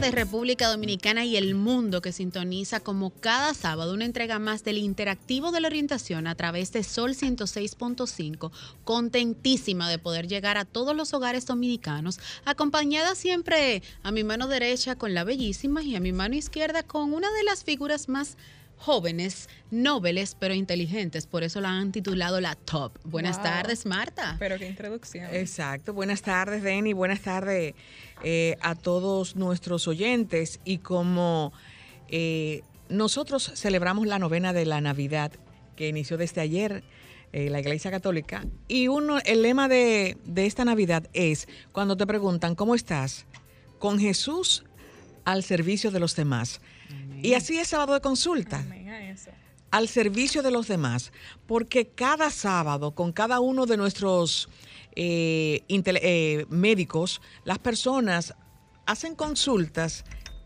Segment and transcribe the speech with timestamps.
[0.00, 4.78] Tardes, República Dominicana y el mundo que sintoniza como cada sábado una entrega más del
[4.78, 8.52] interactivo de la orientación a través de Sol 106.5.
[8.84, 14.94] Contentísima de poder llegar a todos los hogares dominicanos, acompañada siempre a mi mano derecha
[14.96, 18.36] con la bellísima y a mi mano izquierda con una de las figuras más
[18.78, 21.26] jóvenes, nobles, pero inteligentes.
[21.26, 22.98] Por eso la han titulado la Top.
[23.04, 24.36] Buenas tardes, Marta.
[24.38, 25.26] Pero qué introducción.
[25.34, 25.92] Exacto.
[25.92, 26.92] Buenas tardes, Denny.
[26.92, 27.74] Buenas tardes
[28.22, 30.60] eh, a todos nuestros oyentes.
[30.64, 31.52] Y como
[32.08, 35.32] eh, nosotros celebramos la novena de la Navidad,
[35.76, 36.82] que inició desde ayer,
[37.32, 42.06] eh, la Iglesia Católica, y uno, el lema de, de esta Navidad es, cuando te
[42.06, 43.26] preguntan, ¿cómo estás?
[43.78, 44.64] Con Jesús
[45.24, 46.60] al servicio de los demás.
[47.22, 48.64] Y así es sábado de consulta.
[49.70, 51.12] Al servicio de los demás.
[51.46, 54.48] Porque cada sábado, con cada uno de nuestros
[54.96, 58.34] eh, eh, médicos, las personas
[58.86, 60.04] hacen consultas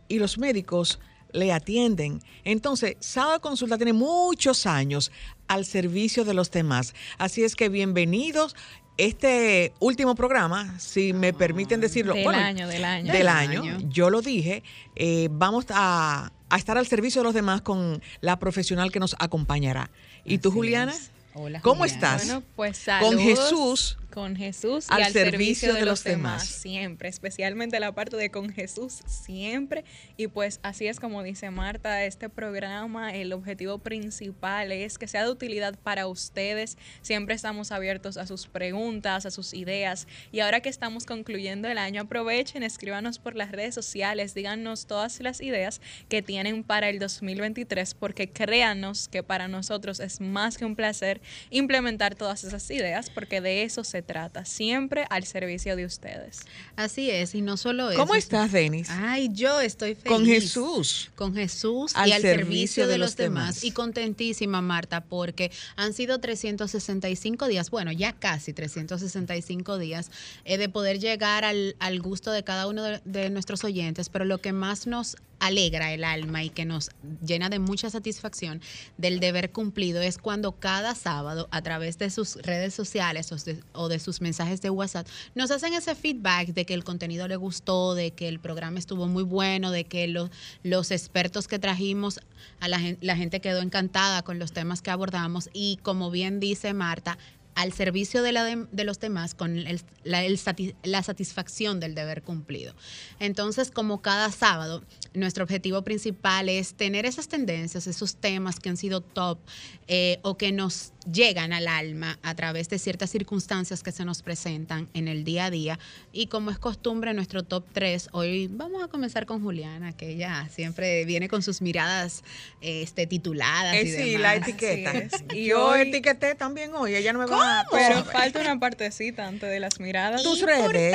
[0.08, 0.98] y los médicos
[1.32, 2.20] le atienden.
[2.44, 5.10] Entonces, sábado de consulta tiene muchos años
[5.48, 6.94] al servicio de los demás.
[7.18, 8.54] Así es que bienvenidos
[8.98, 14.20] este último programa, si me permiten decirlo, del año, del año, del año, yo lo
[14.20, 14.62] dije,
[14.96, 19.90] eh, vamos a, estar al servicio de los demás con la profesional que nos acompañará.
[20.24, 20.94] ¿Y tú, Juliana?
[21.34, 21.60] Hola.
[21.60, 22.26] ¿Cómo estás?
[22.26, 26.46] Bueno, pues Con Jesús con Jesús y al, servicio, de, los demás.
[26.46, 29.84] Siempre, especialmente la parte de con Jesús siempre.
[30.16, 35.24] Y pues así es como dice Marta, este programa, el objetivo principal es que sea
[35.24, 36.76] de utilidad para ustedes.
[37.00, 40.06] Siempre estamos abiertos a sus preguntas, a sus ideas.
[40.30, 45.18] Y ahora que estamos concluyendo el año, aprovechen, escríbanos por las redes sociales, díganos todas
[45.20, 50.66] las ideas que tienen para el 2023, porque créanos que para nosotros es más que
[50.66, 51.20] un placer
[51.50, 56.40] implementar todas esas ideas, porque de eso se trata, siempre al servicio de ustedes.
[56.76, 57.98] Así es, y no solo eso.
[57.98, 58.88] ¿Cómo estás, Denis?
[58.90, 60.08] Ay, yo estoy feliz.
[60.08, 61.10] Con Jesús.
[61.14, 63.64] Con Jesús y al servicio, de, los, demás.
[63.64, 70.10] Y contentísima, Marta, porque han sido 365 días, bueno, ya casi 365 días,
[70.44, 74.52] eh, de poder llegar al, gusto de cada uno de nuestros oyentes, pero lo que
[74.52, 78.62] más nos alegra el alma y que nos llena de mucha satisfacción
[78.96, 83.32] del deber cumplido es cuando cada sábado a través de sus redes sociales
[83.72, 87.34] o de, sus mensajes de WhatsApp nos hacen ese feedback de que el contenido le
[87.34, 92.20] gustó, de que el programa estuvo muy bueno, de que los, expertos que trajimos
[92.60, 95.50] a la, la gente quedó encantada con los temas que abordamos.
[95.52, 97.18] Y como bien dice Marta,
[97.54, 99.72] al servicio de, la de, los demás con la,
[100.04, 102.74] la, satisfacción del deber cumplido.
[103.18, 104.82] Entonces, como cada sábado,
[105.14, 109.38] nuestro objetivo principal es tener esas tendencias, esos temas que han sido top
[109.86, 114.22] eh, o que nos llegan al alma a través de ciertas circunstancias que se nos
[114.22, 115.78] presentan en el día a día.
[116.12, 120.48] Y como es costumbre, nuestro top 3, hoy vamos a comenzar con Juliana, que ella
[120.50, 122.22] siempre viene con sus miradas
[122.60, 123.74] este, tituladas.
[123.76, 124.92] Eh, sí, la etiqueta.
[125.34, 127.64] Y yo etiqueté también hoy, ella no me va a...
[127.70, 130.22] Pero falta una partecita antes de las miradas.
[130.22, 130.92] Tus redes.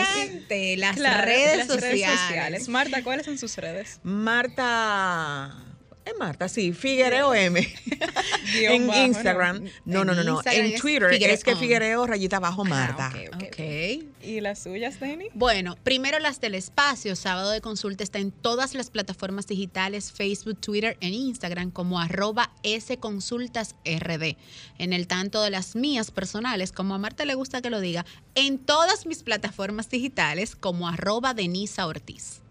[0.78, 2.69] Las, redes, sociales.
[2.69, 4.00] Marta, ¿cuáles son sus redes?
[4.03, 5.56] Marta...
[6.07, 7.59] Es Marta, sí, Figuereo M.
[8.56, 9.66] en Instagram.
[9.84, 10.41] No, no, no, no.
[10.45, 13.13] En Twitter es, que Figuereo rayita abajo ah, Marta.
[13.35, 15.25] okay, ¿Y las suyas, Denny?
[15.34, 17.17] Bueno, primero las del espacio.
[17.17, 22.51] Sábado de consulta está en todas las plataformas digitales, Facebook, Twitter e Instagram como arroba
[22.79, 24.38] sconsultasrd.
[24.78, 28.06] En el tanto de las mías personales, como a Marta le gusta que lo diga,
[28.34, 32.41] en todas mis plataformas digitales como arroba Denisa Ortiz.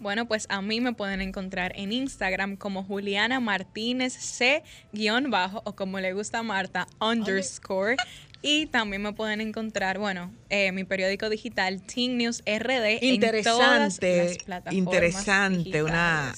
[0.00, 6.00] Bueno, pues a mí me pueden encontrar en Instagram como Juliana Martínez C-bajo o como
[6.00, 7.96] le gusta a Marta underscore.
[8.42, 13.44] Y también me pueden encontrar, bueno, eh, mi periódico digital Teen News RD interesante, en
[13.44, 13.98] todas las
[14.38, 16.34] plataformas Interesante, una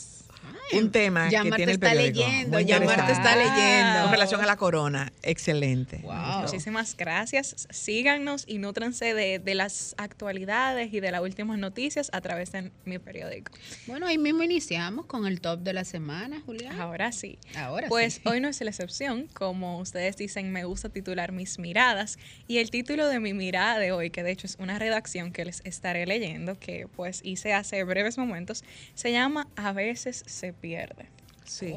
[0.73, 4.03] un tema que tiene el está leyendo, ya Marta está leyendo.
[4.03, 5.13] Con relación a la corona.
[5.23, 6.03] Excelente.
[6.41, 7.67] Muchísimas gracias.
[7.71, 12.71] Síganos y nútranse de, de, las actualidades y de las últimas noticias a través de
[12.85, 13.53] mi periódico.
[13.87, 16.81] Bueno, ahí mismo iniciamos con el top de la semana, Julián.
[16.81, 17.39] Ahora sí.
[17.57, 19.29] Ahora pues hoy no es la excepción.
[19.35, 22.19] Como ustedes dicen, me gusta titular mis miradas.
[22.47, 25.45] Y el título de mi mirada de hoy, que de hecho es una redacción que
[25.45, 28.65] les estaré leyendo, que pues hice hace breves momentos,
[28.95, 31.07] se llama A veces se pierde.
[31.45, 31.75] Sí.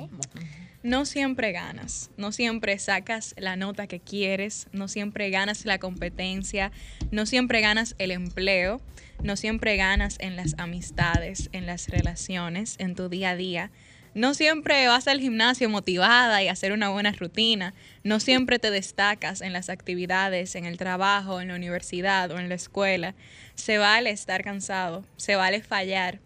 [0.83, 6.71] No siempre ganas, no siempre sacas la nota que quieres, no siempre ganas la competencia,
[7.11, 8.79] no siempre ganas el empleo,
[9.23, 13.71] no siempre ganas en las amistades, en las relaciones, en tu día a día.
[14.13, 17.73] No siempre vas al gimnasio motivada y hacer una buena rutina.
[18.03, 22.47] No siempre te destacas en las actividades, en el trabajo, en la universidad o en
[22.47, 23.13] la escuela.
[23.55, 26.21] Se vale estar cansado, se vale fallar,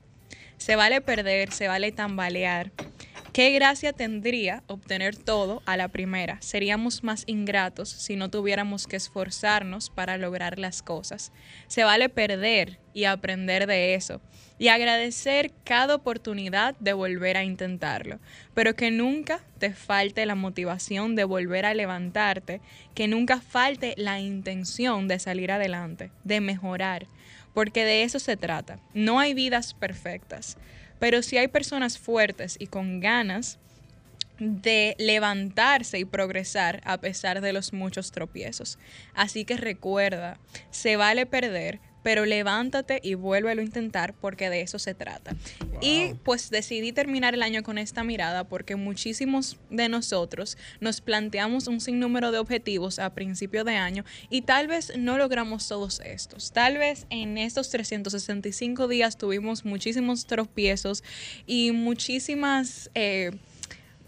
[0.60, 2.72] se vale perder, se vale tambalear.
[3.34, 6.38] ¿Qué gracia tendría obtener todo a la primera?
[6.42, 11.32] Seríamos más ingratos si no tuviéramos que esforzarnos para lograr las cosas.
[11.68, 14.20] Se vale perder y aprender de eso
[14.58, 18.20] y agradecer cada oportunidad de volver a intentarlo,
[18.54, 22.60] pero que nunca te falte la motivación de volver a levantarte,
[22.94, 27.08] que nunca falte la intención de salir adelante, de mejorar,
[27.54, 28.80] porque de eso se trata.
[28.94, 30.58] No hay vidas perfectas,
[31.00, 33.60] pero si hay personas fuertes y con ganas
[34.40, 38.80] de levantarse y progresar a pesar de los muchos tropiezos.
[39.14, 40.40] Así que recuerda,
[40.72, 45.36] se vale perder, pero levántate y vuélvelo a intentar porque de eso se trata.
[45.82, 51.68] Y pues decidí terminar el año con esta mirada porque muchísimos de nosotros nos planteamos
[51.68, 56.52] un sinnúmero de objetivos a principio de año y tal vez no logramos todos estos.
[56.52, 61.04] Tal vez en estos 365 días tuvimos muchísimos tropiezos
[61.46, 62.90] y muchísimas...
[62.96, 63.32] Eh,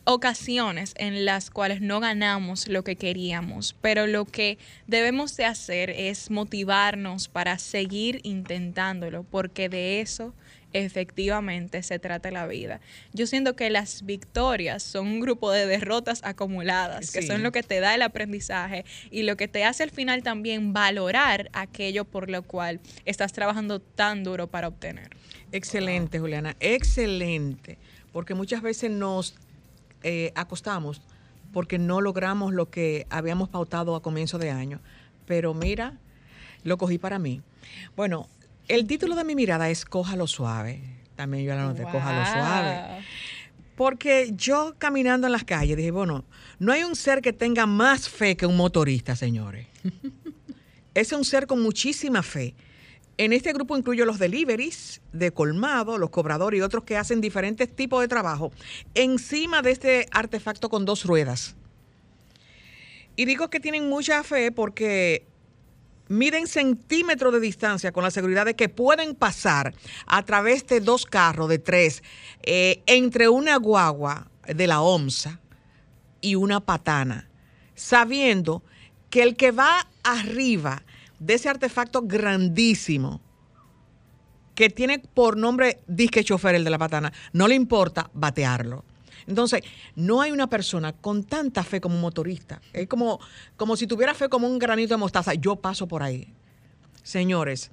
[0.03, 4.57] ocasiones en las cuales no ganamos lo que queríamos, pero lo que
[4.87, 10.33] debemos de hacer es motivarnos para seguir intentándolo, porque de eso
[10.73, 12.79] efectivamente se trata la vida.
[13.13, 17.63] Yo siento que las victorias son un grupo de derrotas acumuladas, que son lo que
[17.63, 22.29] te da el aprendizaje y lo que te hace al final también valorar aquello por
[22.29, 25.09] lo cual estás trabajando tan duro para obtener.
[25.51, 27.77] Excelente, Juliana, excelente,
[28.13, 29.35] porque muchas veces nos
[30.03, 31.01] eh, acostamos
[31.51, 34.79] porque no logramos lo que habíamos pautado a comienzo de año.
[35.25, 35.97] Pero mira,
[36.63, 37.41] lo cogí para mí.
[37.95, 38.27] Bueno,
[38.67, 40.81] el título de mi mirada es Cójalo suave.
[41.15, 43.03] También yo la noté, Cójalo suave.
[43.75, 46.23] Porque yo caminando en las calles dije, bueno,
[46.59, 49.67] no hay un ser que tenga más fe que un motorista, señores.
[50.93, 52.55] es un ser con muchísima fe
[53.25, 57.71] en este grupo incluyo los deliveries de colmado, los cobradores y otros que hacen diferentes
[57.71, 58.51] tipos de trabajo
[58.95, 61.55] encima de este artefacto con dos ruedas.
[63.15, 65.27] Y digo que tienen mucha fe porque
[66.07, 69.75] miden centímetros de distancia con la seguridad de que pueden pasar
[70.07, 72.01] a través de dos carros de tres
[72.41, 75.39] eh, entre una guagua de la OMSA
[76.21, 77.29] y una patana,
[77.75, 78.63] sabiendo
[79.11, 80.81] que el que va arriba
[81.21, 83.21] de ese artefacto grandísimo
[84.55, 88.83] que tiene por nombre disque chofer el de la patana, no le importa batearlo.
[89.27, 89.61] Entonces,
[89.95, 92.59] no hay una persona con tanta fe como un motorista.
[92.73, 93.19] Es como,
[93.55, 95.35] como si tuviera fe como un granito de mostaza.
[95.35, 96.27] Yo paso por ahí.
[97.03, 97.69] Señores,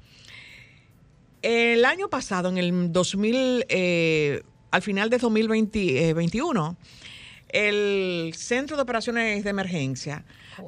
[1.40, 6.76] el año pasado, en el 2000, eh, al final de 2021,
[7.48, 7.68] eh,
[8.28, 10.24] el Centro de Operaciones de Emergencia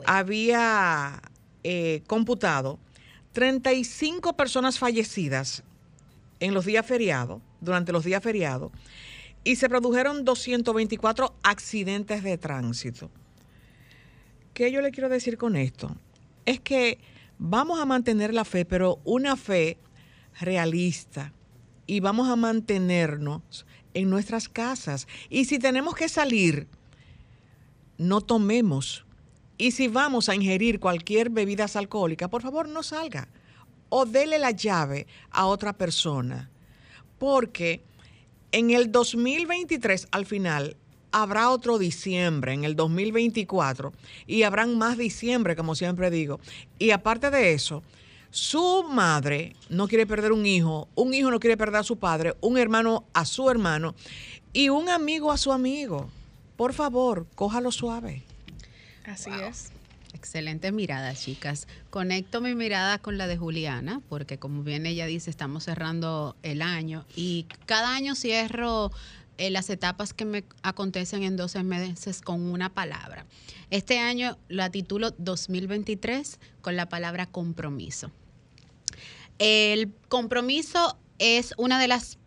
[0.06, 1.20] había
[1.64, 2.78] eh, computado
[3.32, 5.62] 35 personas fallecidas
[6.40, 8.72] en los días feriados, durante los días feriados,
[9.44, 13.10] y se produjeron 224 accidentes de tránsito.
[14.54, 15.94] ¿Qué yo le quiero decir con esto?
[16.44, 16.98] Es que
[17.38, 19.78] vamos a mantener la fe, pero una fe
[20.40, 21.32] realista,
[21.86, 25.08] y vamos a mantenernos en nuestras casas.
[25.28, 26.68] Y si tenemos que salir,
[27.98, 29.04] no tomemos
[29.60, 33.28] y si vamos a ingerir cualquier bebida alcohólica, por favor no salga
[33.90, 36.48] o dele la llave a otra persona.
[37.18, 37.82] Porque
[38.52, 40.76] en el 2023, al final,
[41.12, 43.92] habrá otro diciembre, en el 2024,
[44.26, 46.40] y habrán más diciembre, como siempre digo.
[46.78, 47.82] Y aparte de eso,
[48.30, 52.34] su madre no quiere perder un hijo, un hijo no quiere perder a su padre,
[52.40, 53.94] un hermano a su hermano
[54.54, 56.08] y un amigo a su amigo.
[56.56, 58.29] Por favor, cójalo suave.
[59.10, 59.72] Así es.
[60.14, 61.66] Excelente mirada, chicas.
[61.90, 66.62] Conecto mi mirada con la de Juliana, porque como bien ella dice, estamos cerrando el
[66.62, 68.90] año y cada año cierro
[69.38, 73.26] eh, las etapas que me acontecen en 12 meses con una palabra.
[73.70, 78.10] Este año la titulo 2023 con la palabra compromiso.
[79.38, 82.18] El compromiso es una de las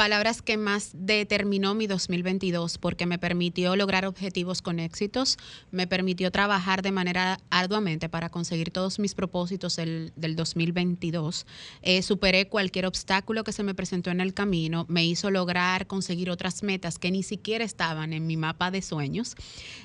[0.00, 5.36] palabras que más determinó mi 2022 porque me permitió lograr objetivos con éxitos,
[5.72, 11.44] me permitió trabajar de manera arduamente para conseguir todos mis propósitos del 2022.
[11.82, 16.30] Eh, superé cualquier obstáculo que se me presentó en el camino, me hizo lograr conseguir
[16.30, 19.34] otras metas que ni siquiera estaban en mi mapa de sueños.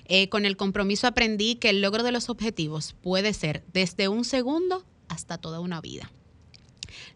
[0.05, 4.23] Eh, con el compromiso aprendí que el logro de los objetivos puede ser desde un
[4.23, 6.09] segundo hasta toda una vida.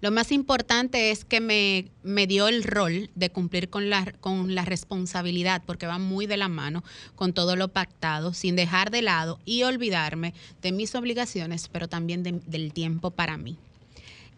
[0.01, 4.55] Lo más importante es que me, me dio el rol de cumplir con la, con
[4.55, 6.83] la responsabilidad, porque va muy de la mano
[7.15, 12.23] con todo lo pactado, sin dejar de lado y olvidarme de mis obligaciones, pero también
[12.23, 13.57] del tiempo para mí.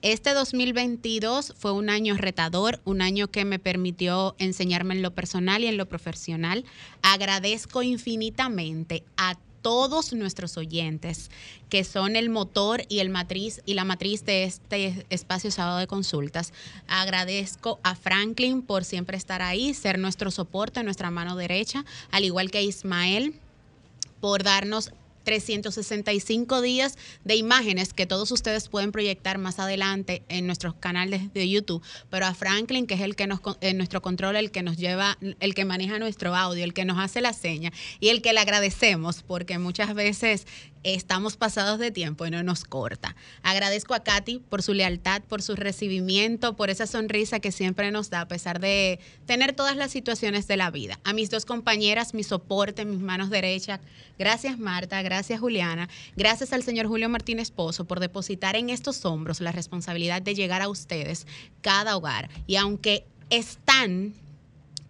[0.02, 5.64] Este 2022 fue un año retador, un año que me permitió enseñarme en lo personal
[5.64, 6.66] y en lo profesional.
[7.04, 11.30] Agradezco infinitamente a todos nuestros oyentes,
[11.70, 15.88] que son el motor y el matriz y la matriz de este espacio sábado de
[15.88, 16.54] consultas.
[16.88, 22.52] Agradezco a Franklin por siempre estar ahí, ser nuestro soporte, nuestra mano derecha, al igual
[22.52, 23.36] que a Ismael
[24.20, 24.92] por darnos
[25.24, 31.50] 365 días de imágenes que todos ustedes pueden proyectar más adelante en nuestros canales de
[31.50, 34.78] YouTube, pero a Franklin, que es el que nos en nuestro control, el que nos
[34.78, 38.34] lleva, el que maneja nuestro audio, el que nos hace la seña y el que
[38.34, 40.46] le agradecemos porque muchas veces
[40.84, 43.16] estamos pasados de tiempo y no nos corta.
[43.44, 48.10] Agradezco a Katy por su lealtad, por su recibimiento, por esa sonrisa que siempre nos
[48.10, 51.00] da a pesar de tener todas las situaciones de la vida.
[51.04, 53.80] A mis dos compañeras, mi soporte, mis manos derechas.
[54.18, 59.42] Gracias Marta, gracias Juliana, gracias al señor Julio Martínez Pozo por depositar en estos hombros
[59.42, 61.26] la responsabilidad de llegar a ustedes
[61.62, 62.30] cada hogar.
[62.48, 64.14] Y aunque están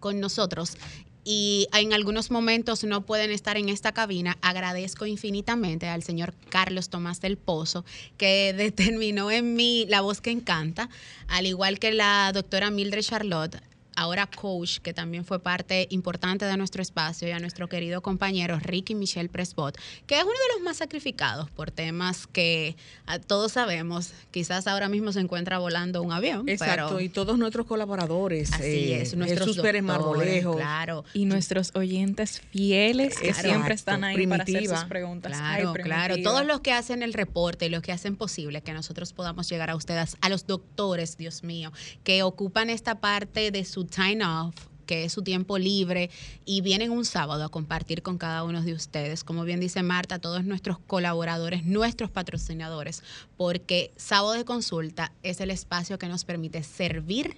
[0.00, 0.76] con nosotros
[1.24, 6.88] y en algunos momentos no pueden estar en esta cabina, agradezco infinitamente al señor Carlos
[6.88, 7.84] Tomás del Pozo,
[8.16, 10.88] que determinó en mí la voz que encanta,
[11.28, 13.60] al igual que la doctora Mildred Charlotte,
[13.96, 18.58] ahora coach, que también fue parte importante de nuestro espacio, y a nuestro querido compañero
[18.58, 23.52] Ricky Michel Presbot, que es uno de los más sacrificados por temas que ah, todos
[23.52, 26.48] sabemos, quizás ahora mismo se encuentra volando un avión.
[26.48, 28.52] Exacto, y todos nuestros colaboradores.
[28.52, 30.56] Así eh, es, nuestros Jesús Pérez Marmolejo.
[30.56, 31.04] Claro.
[31.14, 35.32] Y nuestros oyentes fieles que siempre están ahí para hacer sus preguntas.
[35.32, 36.16] Claro, claro.
[36.22, 39.70] Todos los que hacen el reporte y los que hacen posible que nosotros podamos llegar
[39.70, 41.72] a ustedes, a los doctores, Dios mío,
[42.04, 44.54] que ocupan esta parte de su time off,
[44.86, 46.10] que es su tiempo libre,
[46.44, 50.18] y vienen un sábado a compartir con cada uno de ustedes, como bien dice Marta,
[50.18, 53.02] todos nuestros colaboradores, nuestros patrocinadores,
[53.36, 57.36] porque sábado de consulta es el espacio que nos permite servir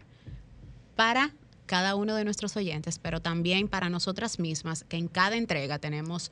[0.97, 1.33] para
[1.67, 6.31] cada uno de nuestros oyentes, pero también para nosotras mismas, que en cada entrega tenemos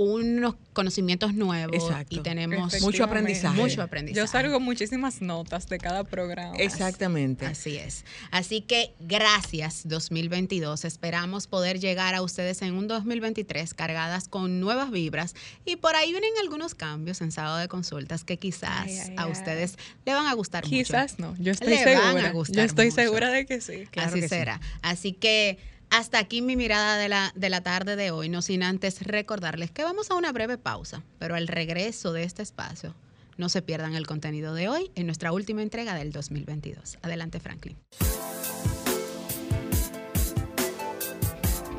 [0.00, 3.60] unos conocimientos nuevos y tenemos mucho aprendizaje.
[3.60, 4.18] mucho aprendizaje.
[4.18, 6.56] Yo salgo muchísimas notas de cada programa.
[6.56, 7.44] Exactamente.
[7.44, 8.06] Así es.
[8.30, 10.86] Así que gracias 2022.
[10.86, 15.34] Esperamos poder llegar a ustedes en un 2023 cargadas con nuevas vibras
[15.66, 19.76] y por ahí vienen algunos cambios en sábado de consultas que quizás a ustedes
[20.06, 20.76] le van a gustar mucho.
[20.76, 22.32] Quizás no, yo estoy segura.
[22.32, 23.86] yo estoy segura de que sí.
[23.96, 24.60] Así será.
[24.80, 25.58] Así que
[25.90, 29.70] hasta aquí mi mirada de la, de la tarde de hoy, no sin antes recordarles
[29.70, 32.94] que vamos a una breve pausa, pero al regreso de este espacio,
[33.36, 36.98] no se pierdan el contenido de hoy en nuestra última entrega del 2022.
[37.02, 37.76] Adelante, Franklin.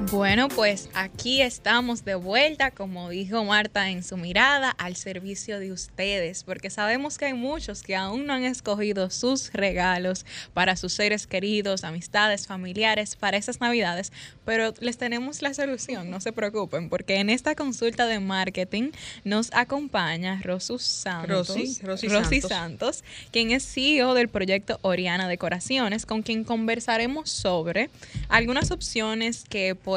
[0.10, 5.72] Bueno, pues aquí estamos de vuelta, como dijo Marta en su mirada, al servicio de
[5.72, 10.94] ustedes, porque sabemos que hay muchos que aún no han escogido sus regalos para sus
[10.94, 14.12] seres queridos, amistades, familiares, para esas navidades,
[14.44, 18.92] pero les tenemos la solución, no se preocupen, porque en esta consulta de marketing
[19.24, 21.48] nos acompaña Rosu Santos,
[21.82, 23.04] Rosy, Santos.
[23.32, 27.90] quien es CEO del proyecto Oriana Decoraciones, con quien conversaremos sobre
[28.28, 29.91] algunas opciones que podemos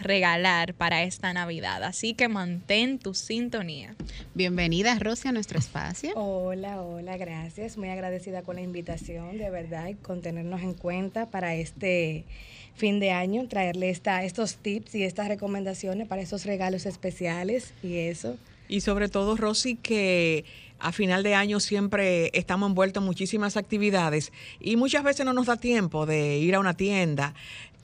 [0.00, 1.84] regalar para esta Navidad.
[1.84, 3.94] Así que mantén tu sintonía.
[4.34, 6.12] Bienvenida, Rosy, a nuestro espacio.
[6.14, 7.76] Hola, hola, gracias.
[7.76, 12.24] Muy agradecida con la invitación, de verdad, y con tenernos en cuenta para este
[12.74, 17.96] fin de año, traerle esta, estos tips y estas recomendaciones para esos regalos especiales y
[17.96, 18.36] eso.
[18.68, 20.44] Y sobre todo, Rosy, que
[20.78, 25.46] a final de año siempre estamos envueltos en muchísimas actividades y muchas veces no nos
[25.46, 27.34] da tiempo de ir a una tienda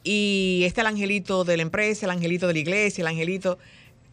[0.05, 3.59] y está el angelito de la empresa, el angelito de la iglesia, el angelito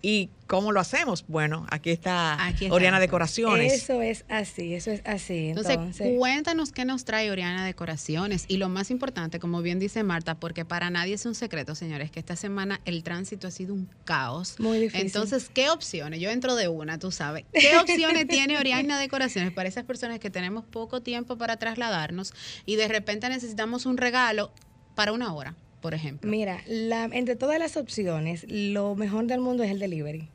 [0.02, 1.26] ¿Y cómo lo hacemos?
[1.28, 2.38] Bueno, aquí está,
[2.72, 3.72] Oriana Decoraciones.
[3.72, 5.50] Eso es así, eso es así.
[5.50, 5.78] Entonces,
[6.18, 8.46] cuéntanos qué nos trae Oriana Decoraciones.
[8.48, 12.10] Y lo más importante, como bien dice Marta, porque para nadie es un secreto, señores,
[12.10, 14.60] que esta semana el tránsito ha sido un caos.
[14.60, 15.06] Muy difícil.
[15.06, 16.20] Entonces, ¿qué opciones?
[16.20, 17.46] Yo entro de una, tú sabes.
[17.54, 22.34] ¿Qué opciones tiene Oriana Decoraciones para esas personas que tenemos poco tiempo para trasladarnos
[22.66, 24.52] y de repente necesitamos un regalo
[24.96, 25.56] para una hora?
[25.82, 26.30] Por ejemplo?
[26.30, 30.30] Mira, la, entre todas las opciones, lo mejor del mundo es el delivery.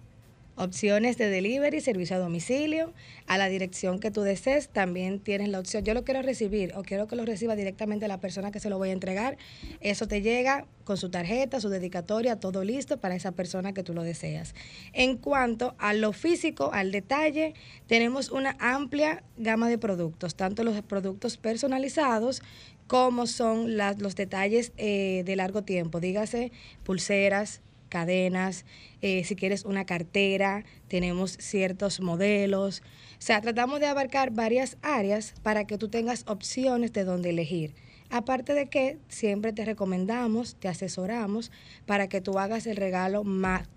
[0.58, 2.94] Opciones de delivery, servicio a domicilio,
[3.26, 6.82] a la dirección que tú desees, también tienes la opción, yo lo quiero recibir o
[6.82, 9.36] quiero que lo reciba directamente la persona que se lo voy a entregar.
[9.82, 13.92] Eso te llega con su tarjeta, su dedicatoria, todo listo para esa persona que tú
[13.92, 14.54] lo deseas.
[14.94, 17.52] En cuanto a lo físico, al detalle,
[17.86, 22.40] tenemos una amplia gama de productos, tanto los productos personalizados
[22.86, 26.52] como son los detalles eh, de largo tiempo, dígase
[26.84, 28.64] pulseras, cadenas,
[29.02, 32.82] eh, si quieres una cartera, tenemos ciertos modelos.
[33.12, 37.74] O sea, tratamos de abarcar varias áreas para que tú tengas opciones de dónde elegir.
[38.10, 41.50] Aparte de que siempre te recomendamos, te asesoramos
[41.86, 43.68] para que tú hagas el regalo más,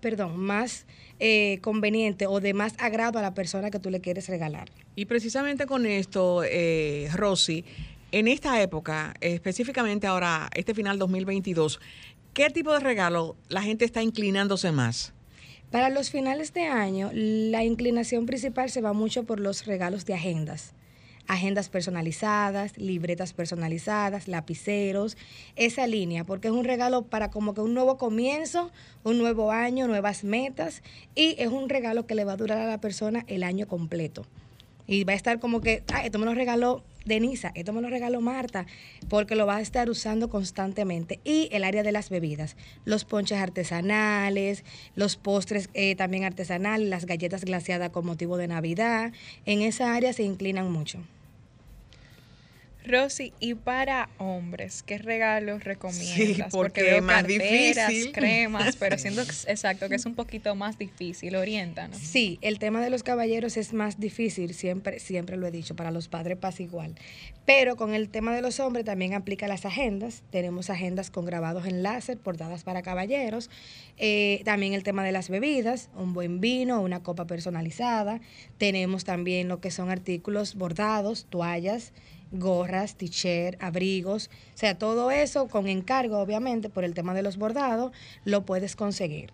[0.00, 0.86] perdón, más
[1.20, 4.70] eh, conveniente o de más agrado a la persona que tú le quieres regalar.
[4.96, 7.64] Y precisamente con esto, eh, Rosy,
[8.14, 11.80] en esta época, específicamente ahora, este final 2022,
[12.32, 15.12] ¿qué tipo de regalo la gente está inclinándose más?
[15.72, 20.14] Para los finales de año, la inclinación principal se va mucho por los regalos de
[20.14, 20.74] agendas.
[21.26, 25.16] Agendas personalizadas, libretas personalizadas, lapiceros,
[25.56, 28.70] esa línea, porque es un regalo para como que un nuevo comienzo,
[29.02, 30.84] un nuevo año, nuevas metas,
[31.16, 34.24] y es un regalo que le va a durar a la persona el año completo.
[34.86, 37.90] Y va a estar como que, ah, esto me lo regaló Denisa, esto me lo
[37.90, 38.66] regaló Marta,
[39.08, 41.20] porque lo va a estar usando constantemente.
[41.24, 47.06] Y el área de las bebidas, los ponches artesanales, los postres eh, también artesanales, las
[47.06, 49.12] galletas glaciadas con motivo de Navidad,
[49.44, 51.00] en esa área se inclinan mucho.
[52.84, 56.06] Rosy, y para hombres, ¿qué regalos recomiendas?
[56.16, 58.12] Sí, porque, es más difícil.
[58.12, 61.96] cremas, pero siento exacto que es un poquito más difícil, oriéntanos.
[61.96, 65.90] Sí, el tema de los caballeros es más difícil, siempre, siempre lo he dicho, para
[65.90, 66.94] los padres pasa igual.
[67.46, 70.22] Pero con el tema de los hombres también aplica las agendas.
[70.30, 73.50] Tenemos agendas con grabados en láser, portadas para caballeros.
[73.96, 78.20] Eh, también el tema de las bebidas, un buen vino, una copa personalizada.
[78.58, 81.92] Tenemos también lo que son artículos bordados, toallas
[82.34, 87.36] gorras, t-shirt, abrigos, o sea, todo eso con encargo, obviamente, por el tema de los
[87.36, 87.92] bordados,
[88.24, 89.32] lo puedes conseguir.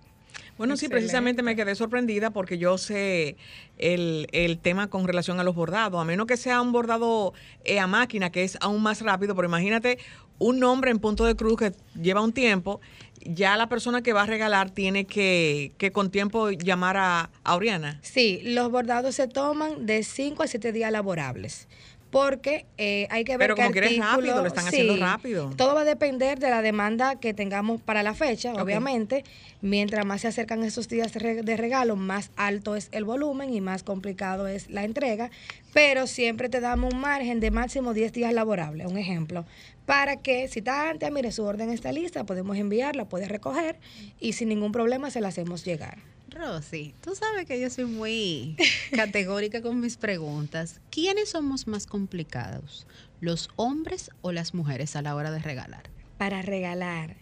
[0.59, 3.37] Bueno, sí, precisamente me quedé sorprendida porque yo sé
[3.79, 7.33] el, el, tema con relación a los bordados, a menos que sea un bordado
[7.65, 9.99] eh, a máquina, que es aún más rápido, pero imagínate
[10.39, 12.81] un nombre en punto de cruz que lleva un tiempo,
[13.23, 17.57] ya la persona que va a regalar tiene que, que con tiempo llamar a, a
[17.57, 17.99] Oriana.
[18.03, 21.69] Sí, los bordados se toman de 5 a 7 días laborables
[22.11, 25.51] porque eh, hay que ver Pero como que eres rápido, lo están haciendo rápido.
[25.57, 29.25] Todo va a depender de la demanda que tengamos para la fecha, obviamente.
[29.63, 33.83] Mientras más se acercan esos días de regalo, más alto es el volumen y más
[33.83, 35.31] complicado es la entrega.
[35.73, 39.45] Pero siempre te damos un margen de máximo 10 días laborables, un ejemplo.
[39.87, 43.77] Para que si está antes, mire, su orden está lista, podemos enviarla, puede recoger
[44.19, 45.99] y sin ningún problema se la hacemos llegar.
[46.31, 48.57] Rosy, tú sabes que yo soy muy
[48.93, 50.81] categórica con mis preguntas.
[50.91, 52.87] ¿Quiénes somos más complicados,
[53.21, 55.85] los hombres o las mujeres a la hora de regalar?
[56.19, 57.17] Para regalar,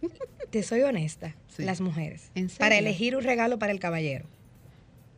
[0.50, 2.30] te soy honesta, las mujeres.
[2.58, 4.26] Para elegir un regalo para el caballero.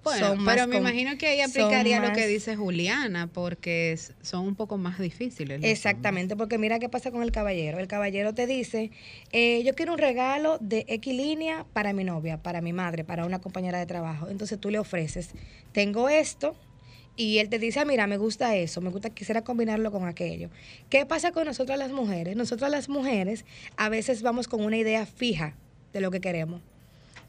[0.08, 4.78] Bueno, pero me imagino que ahí aplicaría lo que dice Juliana, porque son un poco
[4.78, 5.60] más difíciles.
[5.62, 7.78] Exactamente, porque mira qué pasa con el caballero.
[7.78, 8.90] El caballero te dice,
[9.32, 13.26] eh, yo quiero un regalo de X línea para mi novia, para mi madre, para
[13.26, 14.28] una compañera de trabajo.
[14.28, 15.30] Entonces tú le ofreces,
[15.72, 16.56] tengo esto,
[17.18, 20.50] y él te dice, ah, mira, me gusta eso, me gusta, quisiera combinarlo con aquello.
[20.88, 22.36] ¿Qué pasa con nosotras las mujeres?
[22.36, 23.44] Nosotras las mujeres
[23.76, 25.56] a veces vamos con una idea fija
[25.92, 26.62] de lo que queremos.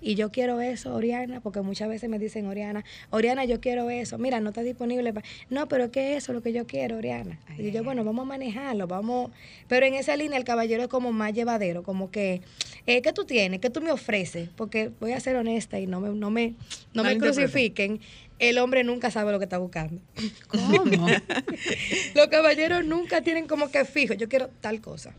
[0.01, 4.17] Y yo quiero eso, Oriana, porque muchas veces me dicen, Oriana, Oriana, yo quiero eso.
[4.17, 5.13] Mira, no está disponible.
[5.13, 7.39] para No, pero ¿qué es eso lo que yo quiero, Oriana?
[7.57, 9.31] y yo, bueno, vamos a manejarlo, vamos.
[9.67, 12.41] Pero en esa línea el caballero es como más llevadero, como que,
[12.85, 13.59] eh, ¿qué tú tienes?
[13.59, 14.49] ¿Qué tú me ofreces?
[14.55, 16.55] Porque voy a ser honesta y no me, no me,
[16.93, 17.99] no me crucifiquen
[18.39, 20.01] el hombre nunca sabe lo que está buscando.
[20.47, 21.07] ¿Cómo?
[22.15, 25.13] Los caballeros nunca tienen como que fijo, yo quiero tal cosa.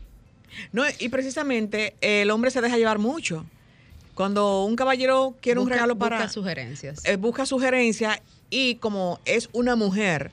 [0.73, 3.45] No, y precisamente el hombre se deja llevar mucho.
[4.15, 6.17] Cuando un caballero quiere un regalo para...
[6.17, 7.05] Busca sugerencias.
[7.05, 10.31] Eh, busca sugerencias y como es una mujer,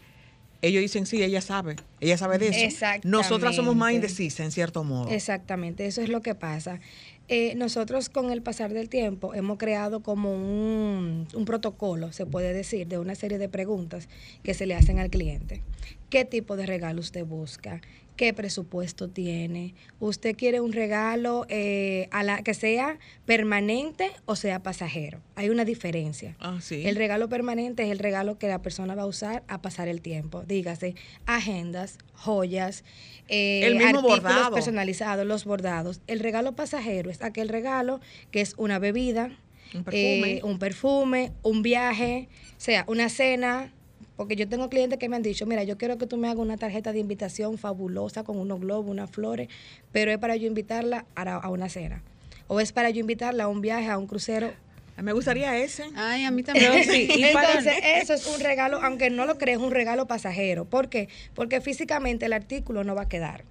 [0.61, 2.87] ellos dicen, sí, ella sabe, ella sabe de eso.
[3.05, 5.11] Nosotras somos más indecisas, en cierto modo.
[5.11, 6.81] Exactamente, eso es lo que pasa.
[7.29, 12.55] Eh, nosotros con el pasar del tiempo hemos creado como un, un, protocolo, se puede
[12.55, 14.09] decir, de una serie de preguntas
[14.43, 15.63] que se le hacen al cliente.
[16.09, 17.83] ¿Qué tipo de regalo usted busca?
[18.19, 19.75] Qué presupuesto tiene.
[20.01, 25.21] ¿Usted quiere un regalo eh, a la, que sea permanente o sea pasajero?
[25.37, 26.37] Hay una diferencia.
[26.41, 29.87] Ah, el regalo permanente es el regalo que la persona va a usar a pasar
[29.87, 30.43] el tiempo.
[30.43, 32.83] Dígase, agendas, joyas,
[33.29, 36.01] eh, el mismo artículos personalizados, los bordados.
[36.09, 38.01] El regalo pasajero es aquel regalo
[38.33, 39.31] que es una bebida,
[39.75, 43.73] un perfume, eh, un, perfume un viaje, sea una cena,
[44.19, 46.41] porque yo tengo clientes que me han dicho, mira, yo quiero que tú me hagas
[46.41, 49.49] una tarjeta de invitación fabulosa con unos globos, unas flores,
[49.93, 52.03] pero es para yo invitarla a, una cena.
[52.49, 54.53] O es para yo invitarla a un viaje, a un crucero.
[54.97, 55.85] Me gustaría ese.
[55.95, 56.73] Ay, a mí también.
[56.73, 60.65] Entonces, eso es un regalo, aunque no lo crees, un regalo pasajero.
[60.65, 61.09] ¿Por qué?
[61.35, 63.45] Porque físicamente el artículo no va a quedar.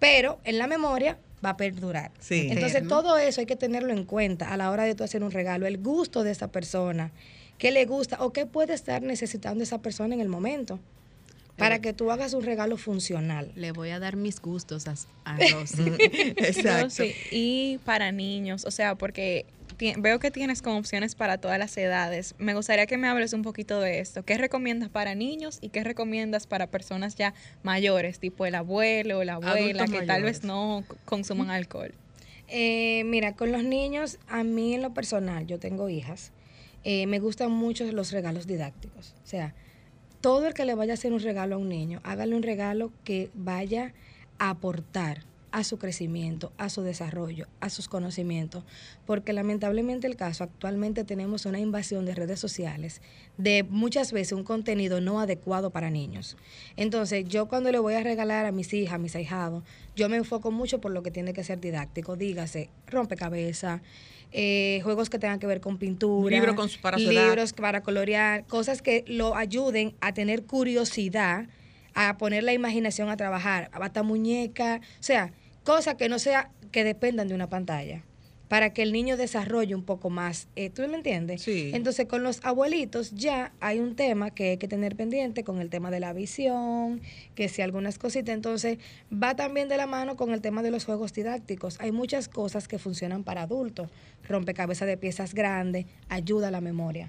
[0.00, 2.10] Pero en la memoria va a perdurar.
[2.20, 2.48] Sí.
[2.50, 5.30] Entonces, todo eso hay que tenerlo en cuenta a la hora de tú hacer un
[5.30, 5.66] regalo.
[5.66, 7.10] El gusto de esa persona,
[7.58, 10.78] qué le gusta o qué puede estar necesitando esa persona en el momento
[11.56, 13.52] para que tú hagas un regalo funcional.
[13.54, 15.92] Le voy a dar mis gustos a, Rosy.
[16.36, 17.04] Exacto.
[17.30, 19.46] Y para niños, o sea, porque
[19.98, 22.34] veo que tienes con opciones para todas las edades.
[22.38, 24.24] Me gustaría que me hables un poquito de esto.
[24.24, 29.24] ¿Qué recomiendas para niños y qué recomiendas para personas ya mayores, tipo el abuelo o
[29.24, 31.92] la abuela, que tal vez no consuman alcohol?
[32.48, 36.32] Eh, mira, con los niños, a mí en lo personal, yo tengo hijas.
[36.84, 39.14] Eh, me gustan mucho los regalos didácticos.
[39.24, 39.54] O sea,
[40.20, 42.92] todo el que le vaya a hacer un regalo a un niño, hágale un regalo
[43.04, 43.92] que vaya
[44.38, 45.22] a aportar
[45.54, 48.64] a su crecimiento, a su desarrollo, a sus conocimientos,
[49.06, 53.00] porque lamentablemente el caso, actualmente tenemos una invasión de redes sociales
[53.38, 56.36] de muchas veces un contenido no adecuado para niños.
[56.76, 59.62] Entonces, yo cuando le voy a regalar a mis hijas, a mis ahijados,
[59.94, 63.80] yo me enfoco mucho por lo que tiene que ser didáctico, dígase, rompecabezas,
[64.36, 69.04] eh, juegos que tengan que ver con pintura, libros para, libros para colorear, cosas que
[69.06, 71.46] lo ayuden a tener curiosidad,
[71.94, 76.50] a poner la imaginación a trabajar, a bata muñeca, o sea, cosas que no sea
[76.72, 78.02] que dependan de una pantalla
[78.48, 80.48] para que el niño desarrolle un poco más.
[80.56, 81.42] Eh, ¿Tú me entiendes?
[81.42, 81.70] Sí.
[81.74, 85.70] Entonces, con los abuelitos ya hay un tema que hay que tener pendiente con el
[85.70, 87.00] tema de la visión,
[87.34, 88.34] que si algunas cositas.
[88.34, 88.78] Entonces,
[89.12, 91.76] va también de la mano con el tema de los juegos didácticos.
[91.80, 93.88] Hay muchas cosas que funcionan para adultos.
[94.28, 97.08] Rompecabezas de piezas grandes, ayuda a la memoria.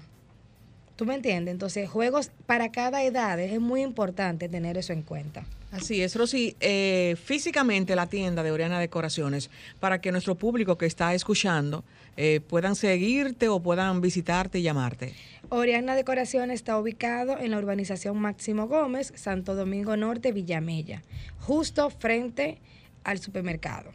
[0.96, 1.52] ¿Tú me entiendes?
[1.52, 5.44] Entonces, juegos para cada edad es muy importante tener eso en cuenta.
[5.76, 6.56] Así es, Rosy.
[6.60, 11.84] Eh, físicamente la tienda de Oriana Decoraciones, para que nuestro público que está escuchando
[12.16, 15.12] eh, puedan seguirte o puedan visitarte y llamarte.
[15.50, 21.02] Oriana Decoraciones está ubicado en la urbanización Máximo Gómez, Santo Domingo Norte, Villamella,
[21.40, 22.58] justo frente
[23.04, 23.90] al supermercado.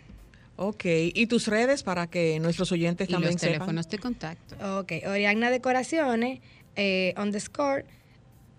[0.57, 4.79] Ok, ¿y tus redes para que nuestros oyentes y también los teléfonos de contacto.
[4.79, 6.39] Ok, Oriana Decoraciones,
[6.75, 7.85] eh, underscore,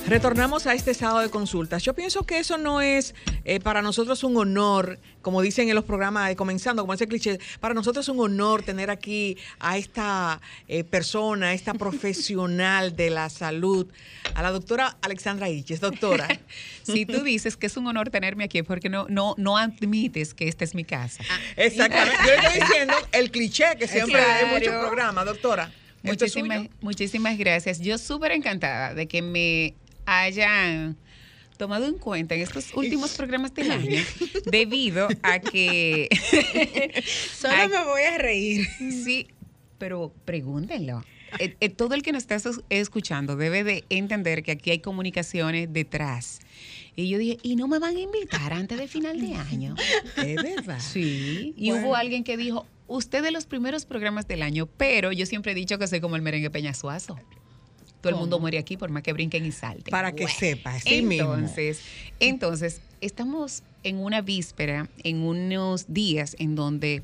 [0.07, 1.83] Retornamos a este estado de consultas.
[1.85, 5.85] Yo pienso que eso no es eh, para nosotros un honor, como dicen en los
[5.85, 10.41] programas, de comenzando, como ese cliché, para nosotros es un honor tener aquí a esta
[10.67, 13.87] eh, persona, a esta profesional de la salud,
[14.35, 15.81] a la doctora Alexandra Iches.
[15.81, 16.27] Doctora.
[16.83, 20.49] si tú dices que es un honor tenerme aquí, porque no, no, no admites que
[20.49, 21.23] esta es mi casa.
[21.31, 22.19] Ah, exactamente.
[22.27, 25.73] Yo estoy diciendo el cliché que siempre hay en muchos programas, doctora.
[26.03, 27.81] Muchísimas, muchísimas gracias.
[27.81, 29.75] Yo súper encantada de que me
[30.07, 30.97] hayan
[31.57, 34.01] tomado en cuenta en estos últimos programas del año
[34.51, 36.09] debido a que...
[37.35, 38.67] Solo me voy a reír.
[38.79, 39.29] Sí,
[39.79, 41.03] pero pregúntenlo.
[41.39, 42.37] Eh, eh, todo el que nos está
[42.71, 46.41] escuchando debe de entender que aquí hay comunicaciones detrás.
[46.97, 49.75] Y yo dije, ¿y no me van a invitar antes de final de año?
[50.17, 50.81] Es verdad.
[50.81, 51.55] Sí.
[51.57, 55.53] Y hubo alguien que dijo, usted de los primeros programas del año, pero yo siempre
[55.53, 57.19] he dicho que soy como el merengue Peñasuazo.
[58.01, 59.91] Todo el mundo muere aquí por más que brinquen y salten.
[59.91, 61.81] Para que sepa, entonces,
[62.19, 67.03] Entonces, estamos en una víspera, en unos días en donde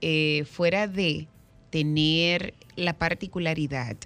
[0.00, 1.28] eh, fuera de
[1.70, 3.96] tener la particularidad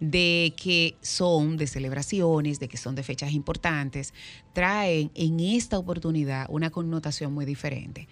[0.00, 4.14] de que son de celebraciones, de que son de fechas importantes,
[4.54, 8.08] traen en esta oportunidad una connotación muy diferente.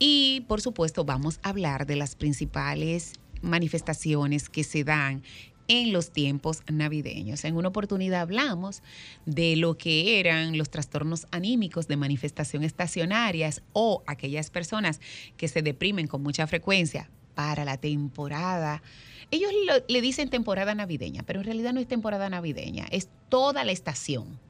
[0.00, 5.22] Y por supuesto vamos a hablar de las principales manifestaciones que se dan
[5.68, 7.44] en los tiempos navideños.
[7.44, 8.82] En una oportunidad hablamos
[9.26, 15.00] de lo que eran los trastornos anímicos de manifestación estacionarias o aquellas personas
[15.36, 18.82] que se deprimen con mucha frecuencia para la temporada.
[19.30, 19.50] Ellos
[19.86, 24.40] le dicen temporada navideña, pero en realidad no es temporada navideña, es toda la estación.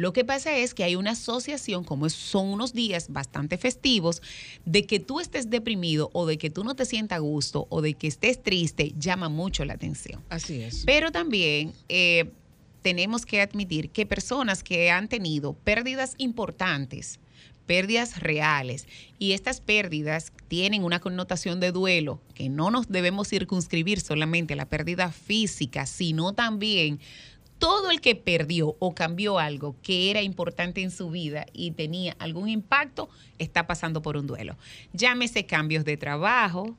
[0.00, 4.22] Lo que pasa es que hay una asociación, como son unos días bastante festivos,
[4.64, 7.82] de que tú estés deprimido o de que tú no te sientas a gusto o
[7.82, 10.24] de que estés triste, llama mucho la atención.
[10.30, 10.84] Así es.
[10.86, 12.30] Pero también eh,
[12.80, 17.20] tenemos que admitir que personas que han tenido pérdidas importantes,
[17.66, 18.86] pérdidas reales,
[19.18, 24.56] y estas pérdidas tienen una connotación de duelo, que no nos debemos circunscribir solamente a
[24.56, 27.00] la pérdida física, sino también
[27.60, 32.16] todo el que perdió o cambió algo que era importante en su vida y tenía
[32.18, 34.56] algún impacto, está pasando por un duelo.
[34.92, 36.74] Llámese cambios de trabajo,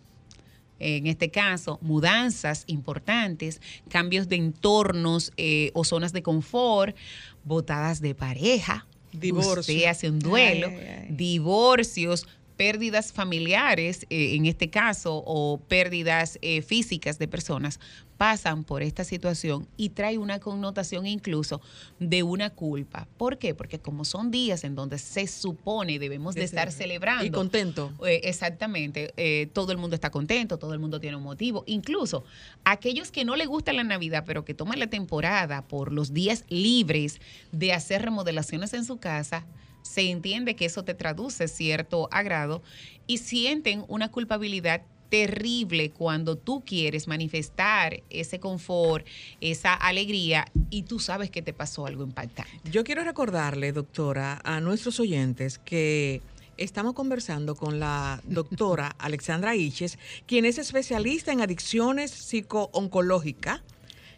[0.79, 6.97] en este caso, mudanzas importantes, cambios de entornos eh, o zonas de confort,
[7.45, 8.87] botadas de pareja.
[9.13, 9.89] Divorcio.
[9.89, 10.71] hace un duelo,
[11.09, 12.25] divorcios,
[12.61, 17.79] pérdidas familiares, eh, en este caso, o pérdidas eh, físicas de personas,
[18.21, 21.59] pasan por esta situación y trae una connotación incluso
[21.97, 23.07] de una culpa.
[23.17, 23.55] ¿Por qué?
[23.55, 27.25] Porque como son días en donde se supone debemos de, estar celebrando.
[27.25, 27.91] Y contento.
[28.05, 29.49] Eh, exactamente.
[29.53, 31.63] todo el mundo está contento, todo el mundo tiene un motivo.
[31.65, 32.23] Incluso
[32.63, 36.45] aquellos que no les gusta la Navidad, pero que toman la temporada por los días
[36.47, 37.19] libres
[37.51, 39.47] de hacer remodelaciones en su casa,
[39.81, 42.61] se entiende que eso te traduce cierto agrado
[43.07, 49.05] y sienten una culpabilidad terrible cuando tú quieres manifestar ese confort,
[49.41, 52.51] esa alegría y tú sabes que te pasó algo impactante.
[52.71, 56.21] Yo quiero recordarle, doctora, a nuestros oyentes que
[56.55, 63.61] estamos conversando con la doctora Alexandra Iches, quien es especialista en adicciones psico-oncológicas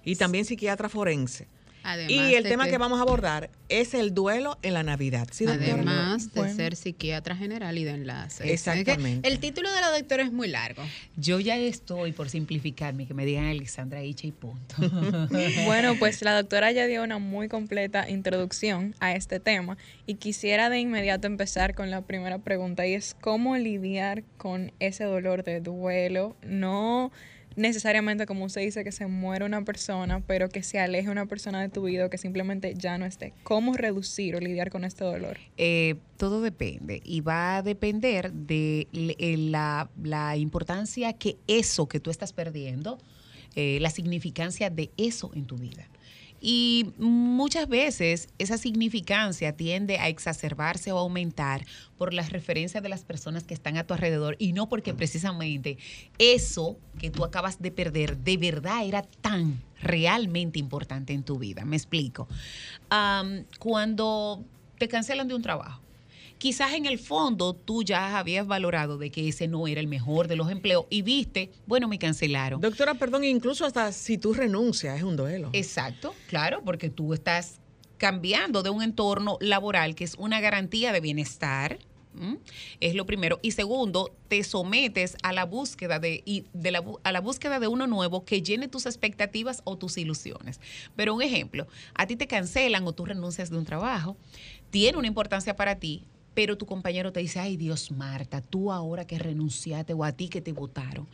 [0.06, 1.48] y también psiquiatra forense
[2.08, 2.78] y el tema que...
[2.78, 5.28] vamos a abordar es el duelo en la Navidad.
[5.48, 8.52] Además de ser psiquiatra general y de enlace.
[8.52, 9.28] Exactamente.
[9.28, 10.84] el título de la doctora es muy largo.
[11.16, 14.76] Yo ya estoy por simplificarme, que me digan Alexandra Icha y punto.
[15.66, 20.70] bueno, pues la doctora ya dio una muy completa introducción a este tema y quisiera
[20.70, 25.62] de inmediato empezar con la primera pregunta y es cómo lidiar con ese dolor de
[25.62, 26.36] duelo.
[26.44, 27.12] No
[27.56, 31.62] necesariamente como usted dice que se muere una persona, pero que se aleje una persona
[31.62, 33.34] de tu vida o que simplemente ya no esté.
[33.44, 35.38] ¿Cómo reducir o lidiar con este dolor?
[35.58, 42.00] Eh, todo depende y va a depender de eh, la, la, importancia que eso que
[42.00, 42.98] tú estás perdiendo,
[43.56, 45.88] eh, la significancia de eso en tu vida.
[46.46, 51.66] Y muchas veces esa significancia tiende a exacerbarse o aumentar
[51.98, 55.78] por las referencias de las personas que están a tu alrededor y no porque precisamente
[56.18, 61.64] eso que tú acabas de perder de verdad era tan realmente importante en tu vida.
[61.64, 62.28] Me explico.
[63.60, 64.44] cuando
[64.78, 65.83] te cancelan de un trabajo,
[66.38, 70.28] quizás en el fondo tú ya habías valorado de que ese no era el mejor
[70.28, 72.62] de los empleos y viste, bueno, me cancelaron.
[72.62, 75.50] Doctora, perdón, incluso hasta si tú renuncias es un duelo.
[75.54, 77.60] Exacto, claro, porque tú estás
[77.98, 81.80] cambiando de un entorno laboral que es una garantía de bienestar,
[82.80, 83.40] es lo primero.
[83.42, 87.68] Y segundo, te sometes a la búsqueda de, y de la, a la búsqueda de
[87.68, 90.60] uno nuevo que llene tus expectativas o tus ilusiones.
[90.96, 94.18] Pero un ejemplo, a ti te cancelan o tú renuncias de un trabajo,
[94.70, 99.06] tiene una importancia para ti, pero tu compañero te dice, ay Dios, Marta, tú ahora
[99.06, 101.08] que renunciaste o a ti que te votaron.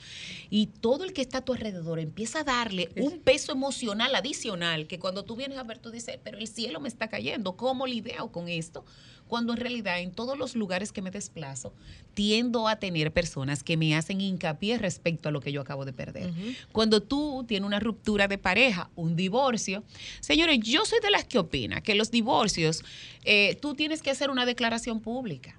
[0.50, 4.88] Y todo el que está a tu alrededor empieza a darle un peso emocional adicional
[4.88, 7.86] que cuando tú vienes a ver, tú dices, pero el cielo me está cayendo, ¿cómo
[7.86, 8.86] lidio con esto?
[9.30, 11.74] Cuando en realidad en todos los lugares que me desplazo
[12.14, 15.94] tiendo a tener personas que me hacen hincapié respecto a lo que yo acabo de
[15.94, 16.34] perder.
[16.74, 19.84] Cuando tú tienes una ruptura de pareja, un divorcio,
[20.20, 22.84] señores, yo soy de las que opina que los divorcios,
[23.24, 25.58] eh, tú tienes que hacer una declaración pública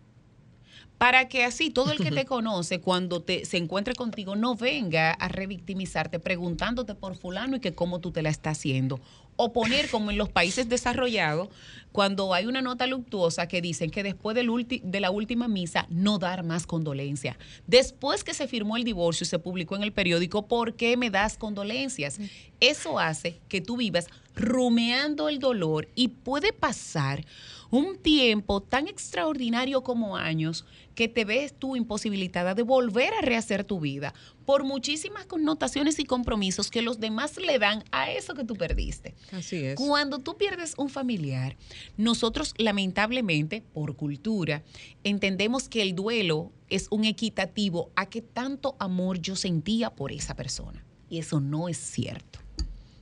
[1.01, 5.13] para que así todo el que te conoce cuando te, se encuentre contigo no venga
[5.13, 9.01] a revictimizarte preguntándote por fulano y que cómo tú te la estás haciendo
[9.43, 11.49] o poner como en los países desarrollados,
[11.93, 14.51] cuando hay una nota luctuosa que dicen que después del
[14.83, 17.39] de la última misa no dar más condolencia.
[17.67, 21.09] Después que se firmó el divorcio y se publicó en el periódico, ¿por qué me
[21.09, 22.19] das condolencias?
[22.61, 24.09] Eso hace que tú vivas
[24.41, 27.25] rumeando el dolor y puede pasar
[27.71, 33.63] un tiempo tan extraordinario como años que te ves tú imposibilitada de volver a rehacer
[33.65, 34.13] tu vida
[34.45, 39.15] por muchísimas connotaciones y compromisos que los demás le dan a eso que tú perdiste.
[39.31, 39.77] Así es.
[39.77, 41.57] Cuando tú pierdes un familiar,
[41.97, 44.65] nosotros lamentablemente, por cultura,
[45.05, 50.35] entendemos que el duelo es un equitativo a que tanto amor yo sentía por esa
[50.35, 50.85] persona.
[51.09, 52.41] Y eso no es cierto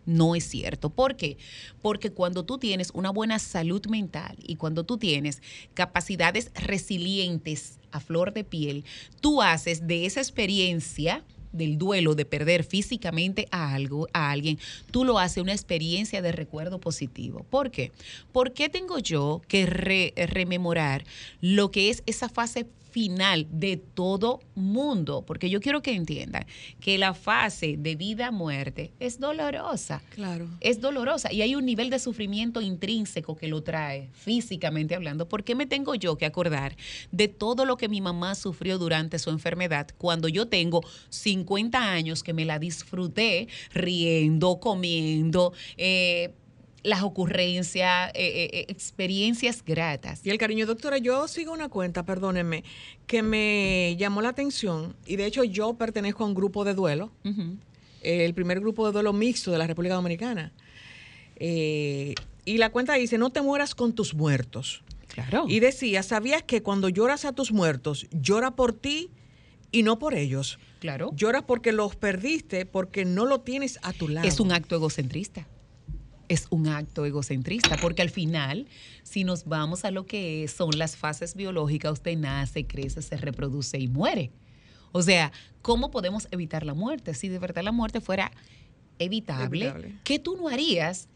[0.08, 0.88] no es cierto.
[0.88, 1.36] ¿Por qué?
[1.82, 5.42] Porque cuando tú tienes una buena salud mental y cuando tú tienes
[5.74, 8.84] capacidades resilientes a flor de piel,
[9.20, 14.58] tú haces de esa experiencia del duelo de perder físicamente a algo a alguien,
[14.90, 17.44] tú lo haces una experiencia de recuerdo positivo.
[17.50, 17.92] ¿Por qué?
[18.32, 19.66] ¿Por qué tengo yo que
[20.16, 21.04] rememorar
[21.40, 26.46] lo que es esa fase final de todo mundo, porque yo quiero que entiendan
[26.80, 30.02] que la fase de vida-muerte es dolorosa.
[30.14, 30.48] Claro.
[30.60, 35.28] Es dolorosa y hay un nivel de sufrimiento intrínseco que lo trae, físicamente hablando.
[35.28, 36.76] ¿Por qué me tengo yo que acordar
[37.12, 42.22] de todo lo que mi mamá sufrió durante su enfermedad cuando yo tengo 50 años
[42.22, 45.52] que me la disfruté riendo, comiendo?
[45.76, 46.32] Eh,
[46.82, 50.20] las ocurrencias, eh, eh, eh, experiencias gratas.
[50.24, 52.64] Y el cariño, doctora, yo sigo una cuenta, perdónenme,
[53.06, 57.10] que me llamó la atención y de hecho yo pertenezco a un grupo de duelo,
[58.02, 60.52] el primer grupo de duelo mixto de la República Dominicana.
[61.38, 62.14] y
[62.58, 64.82] la cuenta dice, no te mueras con tus muertos.
[65.08, 65.46] Claro.
[65.48, 69.10] Y decía, ¿sabías que cuando lloras a tus muertos, llora por ti
[69.72, 70.58] y no por ellos?
[70.78, 71.10] Claro.
[71.14, 74.28] Lloras porque los perdiste, porque no lo tienes a tu lado.
[74.28, 75.48] Es un acto egocentrista
[76.28, 78.66] es un acto egocentrista, porque al final,
[79.02, 83.78] si nos vamos a lo que son las fases biológicas, usted nace, crece, se reproduce
[83.78, 84.30] y muere.
[84.92, 87.14] O sea, ¿cómo podemos evitar la muerte?
[87.14, 88.30] Si de verdad la muerte fuera
[88.98, 91.08] evitable, ¿qué tú no harías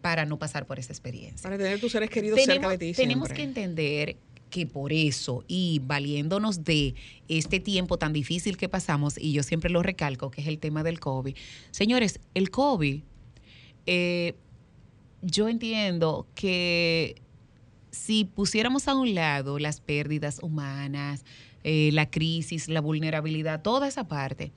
[0.00, 1.42] para no pasar por esa experiencia?
[1.42, 2.92] Para tener tus seres queridos cerca de ti.
[2.92, 4.16] Tenemos que entender
[4.50, 6.94] que por eso y valiéndonos de
[7.28, 10.82] este tiempo tan difícil que pasamos, y yo siempre lo recalco, que es el tema
[10.82, 11.36] del COVID,
[11.70, 13.02] señores, el COVID
[13.86, 14.34] eh,
[15.22, 17.20] yo entiendo que
[17.90, 21.24] si pusiéramos a un lado las pérdidas humanas,
[21.64, 24.52] eh, la crisis, la vulnerabilidad, toda esa parte,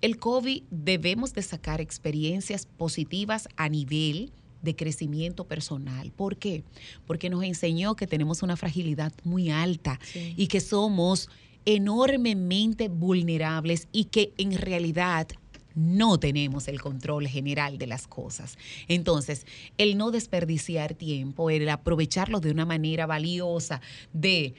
[0.00, 6.12] el COVID debemos de sacar experiencias positivas a nivel de crecimiento personal.
[6.12, 6.64] ¿Por qué?
[7.06, 11.28] Porque nos enseñó que tenemos una fragilidad muy alta y que somos
[11.64, 15.28] enormemente vulnerables y que en realidad
[15.76, 18.58] no tenemos el control general de las cosas.
[18.88, 19.46] Entonces,
[19.78, 23.80] el no desperdiciar tiempo, el aprovecharlo de una manera valiosa,
[24.12, 24.54] de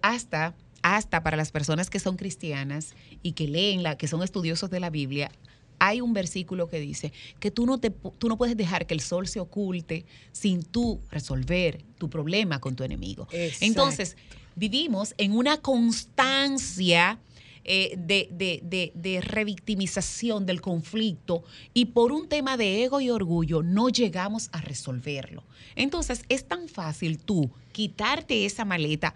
[0.00, 4.68] hasta hasta para las personas que son cristianas y que leen la que son estudiosos
[4.68, 5.30] de la Biblia,
[5.78, 9.00] hay un versículo que dice que tú no, te, tú no puedes dejar que el
[9.00, 13.26] sol se oculte sin tú resolver tu problema con tu enemigo.
[13.60, 14.16] Entonces,
[14.54, 17.18] vivimos en una constancia
[17.64, 24.48] eh, de, revictimización del conflicto y por un tema de ego y orgullo no llegamos
[24.52, 25.44] a resolverlo.
[25.76, 29.14] Entonces es tan fácil tú quitarte esa maleta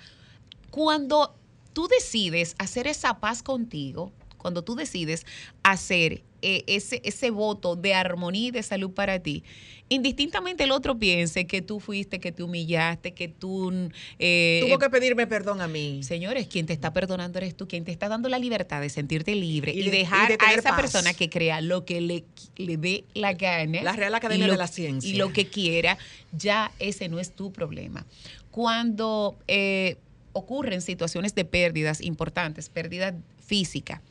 [0.71, 1.35] cuando
[1.73, 5.27] tú decides hacer esa paz contigo, cuando tú decides
[5.63, 9.43] hacer eh, ese, ese voto de armonía y de salud para ti,
[9.89, 13.91] indistintamente el otro piense que tú fuiste, que te humillaste, que tú...
[14.21, 16.05] Eh, Tuvo que pedirme perdón a mí.
[16.05, 19.35] Señores, quien te está perdonando eres tú, quien te está dando la libertad de sentirte
[19.35, 22.23] libre y, dejar a esa persona que crea lo que le,
[22.55, 23.83] le dé la gana.
[23.83, 25.11] La Real Academia de la Ciencia.
[25.11, 25.99] Y lo que quiera,
[26.31, 28.07] ya ese no es tu problema.
[28.53, 29.97] Cuando eh,
[30.33, 34.03] ocurren situaciones de pérdidas importantes, pérdida física,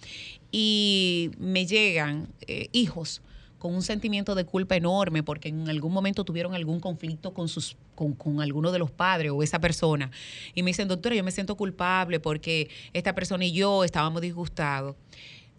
[0.52, 3.22] y me llegan eh, hijos
[3.60, 7.76] con un sentimiento de culpa enorme porque en algún momento tuvieron algún conflicto con sus
[7.96, 10.12] con, con, alguno de los padres o esa persona
[10.54, 14.96] y me dicen, doctora, yo me siento culpable porque esta persona y yo estábamos disgustados.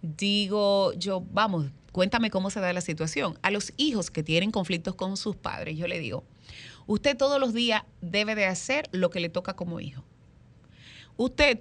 [0.03, 3.39] Digo yo, vamos, cuéntame cómo se da la situación.
[3.43, 6.25] A los hijos que tienen conflictos con sus padres, yo le digo,
[6.87, 10.05] usted todos los días debe de hacer lo que le toca como hijo.
[11.17, 11.61] Usted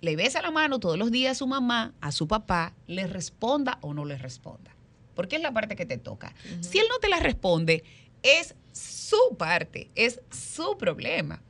[0.00, 3.78] le besa la mano todos los días a su mamá, a su papá, le responda
[3.82, 4.78] o no le responda
[5.18, 6.32] porque es la parte que te toca.
[6.60, 7.82] Si él no te la responde,
[8.22, 11.42] es su parte, es su problema.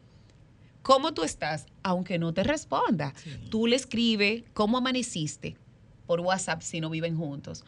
[0.81, 1.67] ¿Cómo tú estás?
[1.83, 3.13] Aunque no te responda.
[3.51, 5.59] Tú le escribes cómo amaneciste
[6.07, 7.63] por WhatsApp si no viven juntos.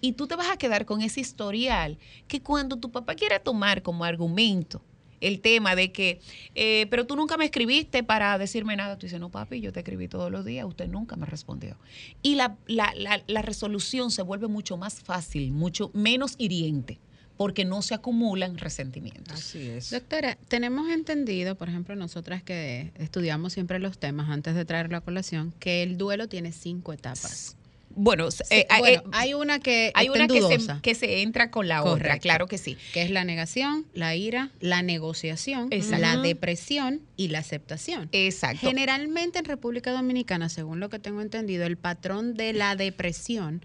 [0.00, 3.82] Y tú te vas a quedar con ese historial que cuando tu papá quiera tomar
[3.82, 4.80] como argumento
[5.22, 6.20] el tema de que,
[6.54, 8.98] eh, pero tú nunca me escribiste para decirme nada.
[8.98, 11.76] Tú dices, no, papi, yo te escribí todos los días, usted nunca me respondió.
[12.22, 16.98] Y la, la, la, la resolución se vuelve mucho más fácil, mucho menos hiriente
[17.36, 19.34] porque no se acumulan resentimientos.
[19.34, 19.90] Así es.
[19.90, 25.00] Doctora, tenemos entendido, por ejemplo, nosotras que estudiamos siempre los temas antes de traer la
[25.00, 27.56] colación, que el duelo tiene cinco etapas.
[27.94, 31.82] Bueno, eh, eh, hay una que hay una que se, que se, entra con la
[31.82, 32.76] otra, claro que sí.
[32.92, 38.08] Que es la negación, la ira, la negociación, la depresión y la aceptación.
[38.12, 38.66] Exacto.
[38.66, 43.62] Generalmente en República Dominicana, según lo que tengo entendido, el patrón de la depresión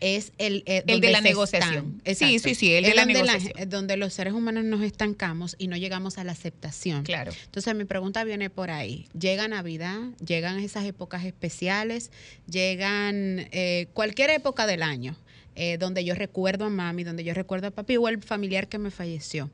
[0.00, 2.02] es el, eh, el de la negociación.
[2.04, 3.68] Sí, sí, sí, el de la negociación.
[3.68, 7.02] donde los seres humanos nos estancamos y no llegamos a la aceptación.
[7.02, 7.32] Claro.
[7.44, 9.08] Entonces mi pregunta viene por ahí.
[9.18, 12.10] Llega Navidad, llegan esas épocas especiales,
[12.48, 15.16] llegan eh, cualquier época del año,
[15.54, 18.78] eh, donde yo recuerdo a mami, donde yo recuerdo a papi o el familiar que
[18.78, 19.50] me falleció.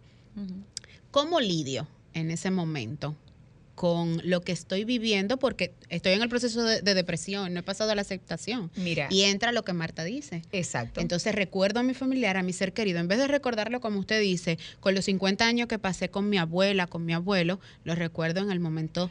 [1.11, 3.15] ¿Cómo lidio en ese momento
[3.75, 7.91] con lo que estoy viviendo porque estoy en el proceso de, depresión, no he pasado
[7.91, 8.71] a la aceptación.
[8.77, 9.09] Mira.
[9.11, 10.43] Y entra lo que Marta dice.
[10.53, 11.01] Exacto.
[11.01, 14.21] Entonces recuerdo a mi familiar, a mi ser querido, en vez de recordarlo como usted
[14.21, 18.41] dice, con los 50 años que pasé con mi abuela, con mi abuelo, lo recuerdo
[18.41, 19.11] en el momento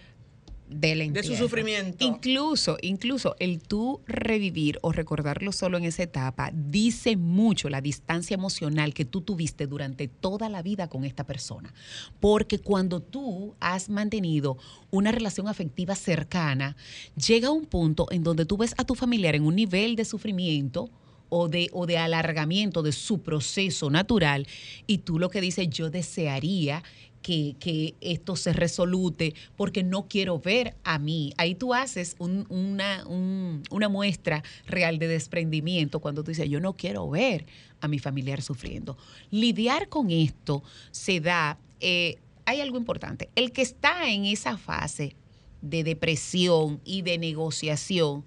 [0.71, 2.05] de su sufrimiento.
[2.05, 8.35] Incluso, incluso el tú revivir o recordarlo solo en esa etapa dice mucho la distancia
[8.35, 11.73] emocional que tú tuviste durante toda la vida con esta persona.
[12.19, 14.57] Porque cuando tú has mantenido
[14.89, 16.77] una relación afectiva cercana,
[17.15, 20.89] llega un punto en donde tú ves a tu familiar en un nivel de sufrimiento
[21.27, 24.47] o de, o de alargamiento de su proceso natural
[24.85, 26.83] y tú lo que dices, yo desearía
[27.21, 31.33] que, esto se resolute porque no quiero ver a mí.
[31.37, 37.09] Ahí tú haces una, una muestra real de desprendimiento cuando tú dices, yo no quiero
[37.09, 37.45] ver
[37.79, 38.97] a mi familiar sufriendo.
[39.29, 45.15] Lidiar con esto se da, eh, hay algo importante, el que está en esa fase
[45.61, 48.23] de depresión y de negociación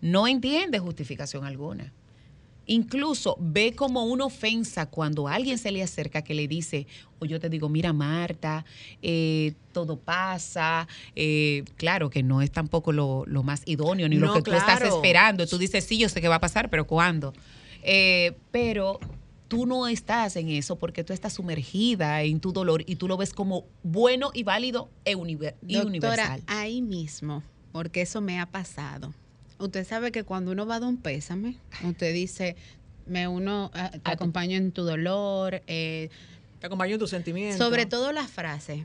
[0.00, 1.92] no entiende justificación alguna.
[2.66, 6.86] Incluso ve como una ofensa cuando alguien se le acerca que le dice,
[7.18, 8.64] o yo te digo, mira Marta,
[9.02, 10.86] eh, todo pasa,
[11.16, 15.46] eh, claro que no es tampoco lo, más idóneo ni lo que tú estás esperando.
[15.46, 17.32] Tú dices, sí, yo sé que va a pasar, pero ¿cuándo?
[17.82, 19.00] Eh, pero
[19.48, 23.16] tú no estás en eso porque tú estás sumergida en tu dolor y tú lo
[23.16, 25.12] ves como bueno y válido e
[25.66, 26.42] y universal.
[26.46, 27.42] Ahí mismo,
[27.72, 29.12] porque eso me ha pasado
[29.60, 32.56] usted sabe que cuando uno va a dar un pésame, usted dice,
[33.06, 35.62] me uno, ah, te acompaño en tu dolor.
[35.66, 36.10] Eh,
[36.60, 37.58] te acompaño en tus sentimientos.
[37.58, 38.84] Sobre todo las frases.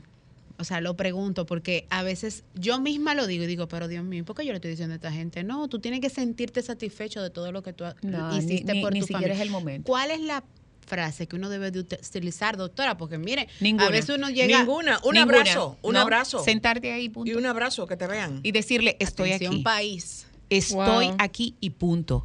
[0.58, 4.04] O sea, lo pregunto porque a veces yo misma lo digo y digo, pero Dios
[4.04, 5.44] mío, ¿por qué yo le estoy diciendo a esta gente?
[5.44, 7.84] No, tú tienes que sentirte satisfecho de todo lo que tú
[8.38, 9.34] hiciste por tu familia.
[9.34, 9.86] es el momento.
[9.86, 10.42] ¿Cuál es la
[10.86, 12.96] frase que uno debe de utilizar, doctora?
[12.96, 13.48] Porque mire,
[13.78, 14.60] a veces uno llega...
[14.60, 16.42] Ninguna, un abrazo, un abrazo.
[16.42, 17.30] Sentarte ahí, punto.
[17.30, 18.40] Y un abrazo, que te vean.
[18.42, 19.62] Y decirle, estoy Atención aquí.
[19.62, 20.26] país.
[20.50, 22.24] Estoy aquí y punto.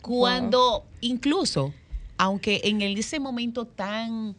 [0.00, 1.72] Cuando incluso,
[2.18, 4.36] aunque en ese momento tan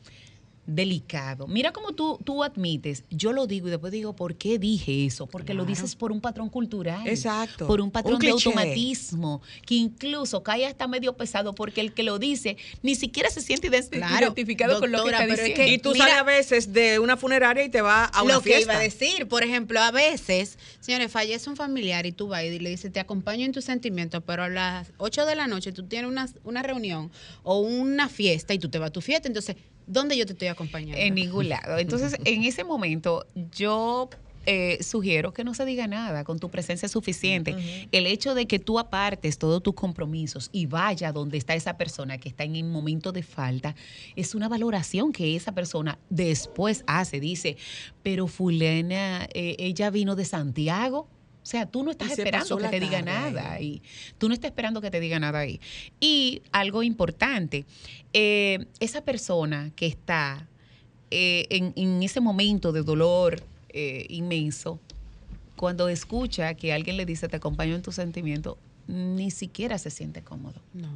[0.65, 1.47] delicado.
[1.47, 5.27] Mira cómo tú, tú admites, yo lo digo y después digo, ¿por qué dije eso?
[5.27, 7.05] Porque lo dices por un patrón cultural.
[7.07, 7.67] Exacto.
[7.67, 12.19] Por un patrón de automatismo, que incluso cae hasta medio pesado porque el que lo
[12.19, 15.63] dice ni siquiera se siente identificado con lo que está diciendo.
[15.73, 18.59] y tú sales a veces de una funeraria y te vas a una lo fiesta.
[18.59, 22.43] que iba a decir, por ejemplo, a veces, señores, fallece un familiar y tú vas
[22.43, 25.71] y le dices, te acompaño en tus sentimientos, pero a las 8 de la noche
[25.71, 27.11] tú tienes una, una reunión
[27.43, 29.55] o una fiesta y tú te vas a tu fiesta, entonces
[29.87, 30.97] ¿Dónde yo te estoy acompañando?
[30.97, 31.77] En ningún lado.
[31.77, 34.09] Entonces, en ese momento, yo
[34.45, 37.87] eh, sugiero que no se diga nada con tu presencia suficiente.
[37.91, 42.17] El hecho de que tú apartes todos tus compromisos y vaya donde está esa persona
[42.17, 43.73] que está en el momento de falta,
[44.17, 47.21] es una valoración que esa persona después hace.
[47.21, 47.55] Dice,
[48.01, 51.07] pero fulena, eh, ella vino de Santiago.
[51.43, 53.81] O sea, tú no estás esperando que te diga nada ahí.
[54.17, 55.59] Tú no estás esperando que te diga nada ahí.
[55.99, 57.65] Y algo importante,
[58.13, 60.47] eh, esa persona que está
[61.11, 64.79] eh, en, ese momento de dolor eh, inmenso,
[65.57, 70.21] cuando escucha que alguien le dice te acompaño en tu sentimiento, ni siquiera se siente
[70.21, 70.61] cómodo.
[70.73, 70.89] No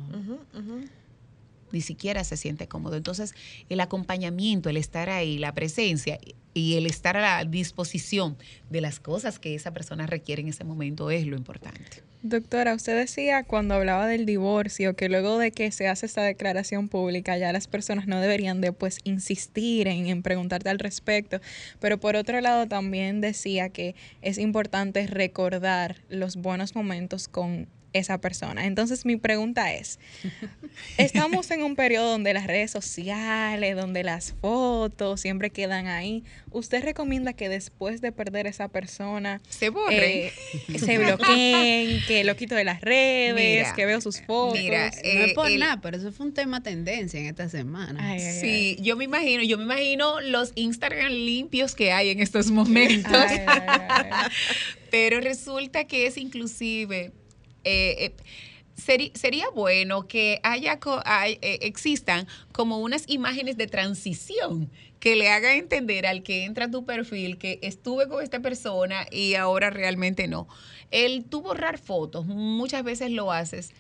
[1.72, 2.98] ni siquiera se siente cómodo.
[2.98, 3.34] Entonces,
[3.70, 6.20] el acompañamiento, el estar ahí, la presencia
[6.54, 8.38] y el estar a la disposición
[8.70, 12.04] de las cosas que esa persona requiere en ese momento es lo importante.
[12.24, 16.90] Doctora, usted decía cuando hablaba del divorcio que luego de que se hace esta declaración
[16.90, 21.40] pública ya las personas no deberían de pues insistir en, en preguntarte al respecto,
[21.80, 23.94] pero por otro lado también decía que
[24.24, 27.68] es importante recordar los buenos momentos con
[27.98, 28.66] esa persona.
[28.66, 30.00] Entonces mi pregunta es,
[30.98, 36.24] estamos en un periodo donde las redes sociales, donde las fotos siempre quedan ahí.
[36.52, 42.36] ¿Usted recomienda que después de perder esa persona se borre, eh, se bloqueen, que lo
[42.36, 44.60] quito de las redes, que veo sus fotos?
[44.60, 48.18] Mira, no es por nada, pero eso fue un tema tendencia en esta semana.
[48.20, 53.12] sí, yo me imagino, yo me imagino los Instagram limpios que hay en estos momentos.
[54.92, 57.12] pero resulta que es inclusive
[57.64, 58.14] eh,
[58.86, 60.80] eh, sería bueno que haya
[61.26, 66.72] eh, existan como unas imágenes de transición que le haga entender al que entra a
[66.72, 70.48] tu perfil que estuve con esta persona y ahora realmente no.
[70.92, 73.72] El tú borrar fotos muchas veces lo haces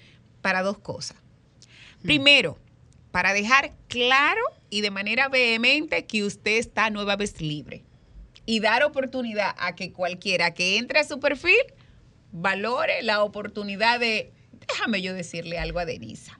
[0.41, 1.17] para dos cosas.
[2.01, 2.05] Hmm.
[2.05, 2.57] Primero,
[3.11, 7.84] para dejar claro y de manera vehemente que usted está nueva vez libre
[8.45, 11.57] y dar oportunidad a que cualquiera que entre a su perfil
[12.32, 14.32] valore la oportunidad de,
[14.67, 16.39] déjame yo decirle algo a Denisa.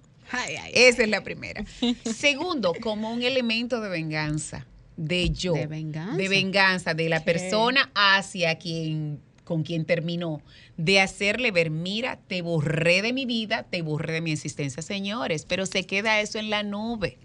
[0.74, 1.64] Esa es la primera.
[2.06, 4.68] Segundo, como un elemento de venganza,
[4.98, 5.54] de yo.
[5.54, 6.18] De venganza.
[6.18, 10.42] De venganza, de la persona hacia quien con quien terminó,
[10.76, 15.46] de hacerle ver, mira, te borré de mi vida, te borré de mi existencia, señores,
[15.48, 17.18] pero se queda eso en la nube.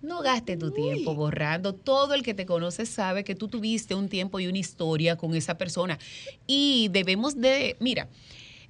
[0.00, 1.74] No gaste tu tiempo borrando.
[1.74, 5.34] Todo el que te conoce sabe que tú tuviste un tiempo y una historia con
[5.34, 5.98] esa persona.
[6.46, 8.08] Y debemos de, mira,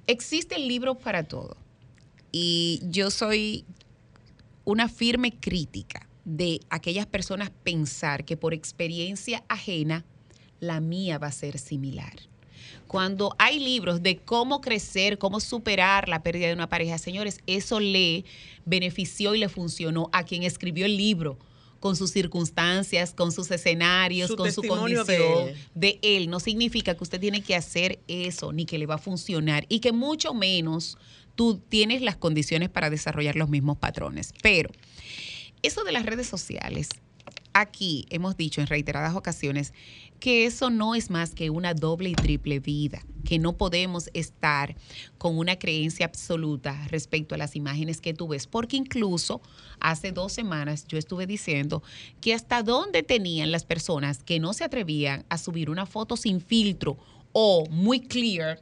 [0.07, 1.55] existe el libro para todo.
[2.31, 3.65] Y yo soy
[4.65, 10.05] una firme crítica de aquellas personas pensar que por experiencia ajena
[10.59, 12.13] la mía va a ser similar.
[12.87, 17.79] Cuando hay libros de cómo crecer, cómo superar la pérdida de una pareja, señores, eso
[17.79, 18.25] le
[18.65, 21.37] benefició y le funcionó a quien escribió el libro
[21.79, 25.57] con sus circunstancias, con sus escenarios, con su condición de él.
[25.75, 26.29] de él.
[26.29, 29.79] No significa que usted tiene que hacer eso, ni que le va a funcionar, y
[29.79, 30.97] que mucho menos
[31.35, 34.33] tú tienes las condiciones para desarrollar los mismos patrones.
[34.41, 34.71] Pero
[35.61, 36.89] eso de las redes sociales,
[37.59, 39.73] aquí hemos dicho en reiteradas ocasiones,
[40.19, 44.75] que eso no es más que una doble y triple vida, que no podemos estar
[45.17, 49.41] con una creencia absoluta respecto a las imágenes que tú ves, porque incluso
[49.79, 51.83] hace dos semanas yo estuve diciendo
[52.21, 56.41] que hasta dónde tenían las personas que no se atrevían a subir una foto sin
[56.41, 56.97] filtro
[57.31, 58.61] o muy clear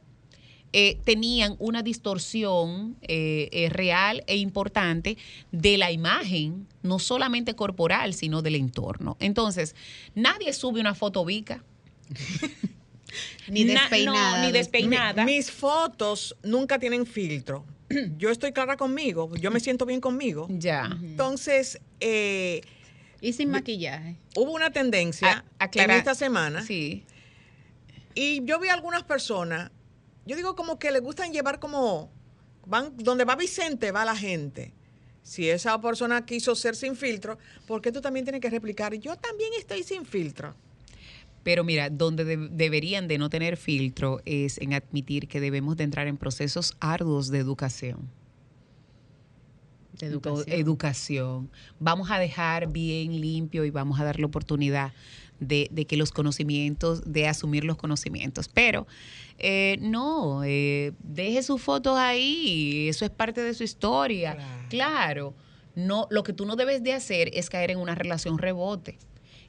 [0.72, 5.16] eh, tenían una distorsión eh, eh, real e importante
[5.50, 9.16] de la imagen, no solamente corporal, sino del entorno.
[9.18, 9.74] Entonces,
[10.14, 11.64] nadie sube una foto vica.
[13.48, 14.44] ni despeinada.
[14.44, 15.24] ni despeinada.
[15.24, 17.64] mis fotos nunca tienen filtro.
[18.18, 20.46] Yo estoy clara conmigo, yo me siento bien conmigo.
[20.50, 20.90] Ya.
[21.02, 24.16] Entonces, y sin maquillaje.
[24.36, 26.62] Hubo una tendencia en esta semana.
[26.62, 27.04] Sí.
[28.14, 29.70] Y yo vi algunas personas
[30.28, 32.12] yo digo como que le gustan llevar como,
[32.66, 34.74] van, donde va Vicente va la gente.
[35.22, 38.94] Si esa persona quiso ser sin filtro, ¿por qué tú también tienes que replicar?
[38.94, 40.54] Yo también estoy sin filtro.
[41.42, 46.06] Pero mira, donde deberían de no tener filtro es en admitir que debemos de entrar
[46.08, 48.10] en procesos arduos de educación.
[49.98, 50.60] De educación.
[50.60, 51.50] educación.
[51.80, 54.92] Vamos a dejar bien limpio y vamos a dar la oportunidad
[55.40, 58.48] de, de que los conocimientos, de asumir los conocimientos.
[58.48, 58.86] Pero
[59.38, 64.36] eh, no, eh, deje sus fotos ahí, eso es parte de su historia.
[64.68, 65.34] Claro.
[65.74, 68.98] no, lo que tú no debes de hacer es caer en una relación rebote,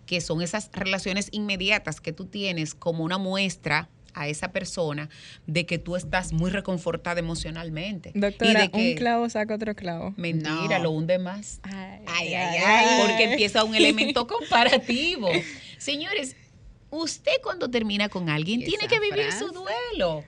[0.06, 3.90] que son esas relaciones inmediatas que tú tienes como una muestra
[4.20, 5.10] a esa persona
[5.48, 8.12] de que tú estás muy reconfortada emocionalmente.
[8.14, 10.14] Doctora, y de que, un clavo saca otro clavo.
[10.18, 11.60] Mentira, lo hunde más.
[11.64, 15.30] Ay ay, ay, Porque empieza un elemento comparativo.
[15.78, 16.36] Señores,
[16.90, 20.24] usted cuando termina con alguien tiene que vivir su duelo.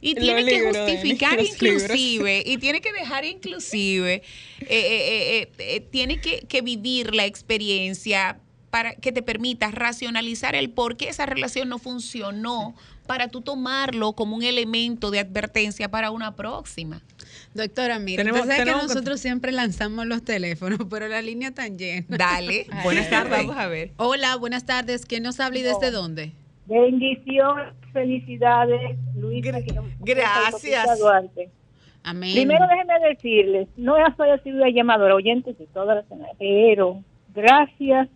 [0.00, 4.22] Y tiene que justificar inclusive, y tiene que dejar inclusive,
[4.60, 8.38] eh, eh, eh, tiene que, que vivir la experiencia
[8.74, 12.74] para que te permita racionalizar el por qué esa relación no funcionó,
[13.06, 17.02] para tú tomarlo como un elemento de advertencia para una próxima.
[17.54, 22.06] Doctora, mira, tenemos, que nosotros siempre lanzamos los teléfonos, pero la línea está llena.
[22.08, 22.66] Dale.
[22.84, 23.30] buenas tardes.
[23.30, 23.90] Vamos a ver.
[23.96, 25.06] Hola, buenas tardes.
[25.06, 26.32] ¿Quién nos habla y desde dónde?
[26.66, 29.44] Bendiciones, felicidades, Luis.
[30.00, 31.00] Gracias.
[32.02, 32.34] Amén.
[32.34, 37.02] Primero déjenme decirles, no soy sido una llamadora, oyentes de todas las semanas, pero
[37.34, 38.08] gracias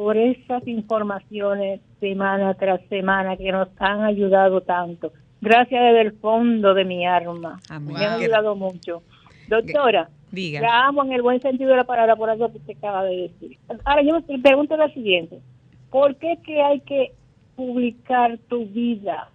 [0.00, 5.12] por esas informaciones semana tras semana que nos han ayudado tanto.
[5.42, 7.60] Gracias desde el fondo de mi alma.
[7.82, 9.02] Me han ayudado mucho.
[9.46, 10.62] Doctora, Diga.
[10.62, 13.28] la amo en el buen sentido de la palabra por algo que usted acaba de
[13.28, 13.58] decir.
[13.84, 15.38] Ahora yo me pregunto lo siguiente.
[15.90, 17.12] ¿Por qué que hay que
[17.54, 19.28] publicar tu vida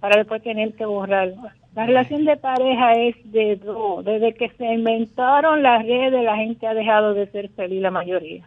[0.00, 1.48] para después tener que borrarlo.
[1.74, 4.04] La relación de pareja es de dos.
[4.04, 8.46] Desde que se inventaron las redes, la gente ha dejado de ser feliz, la mayoría.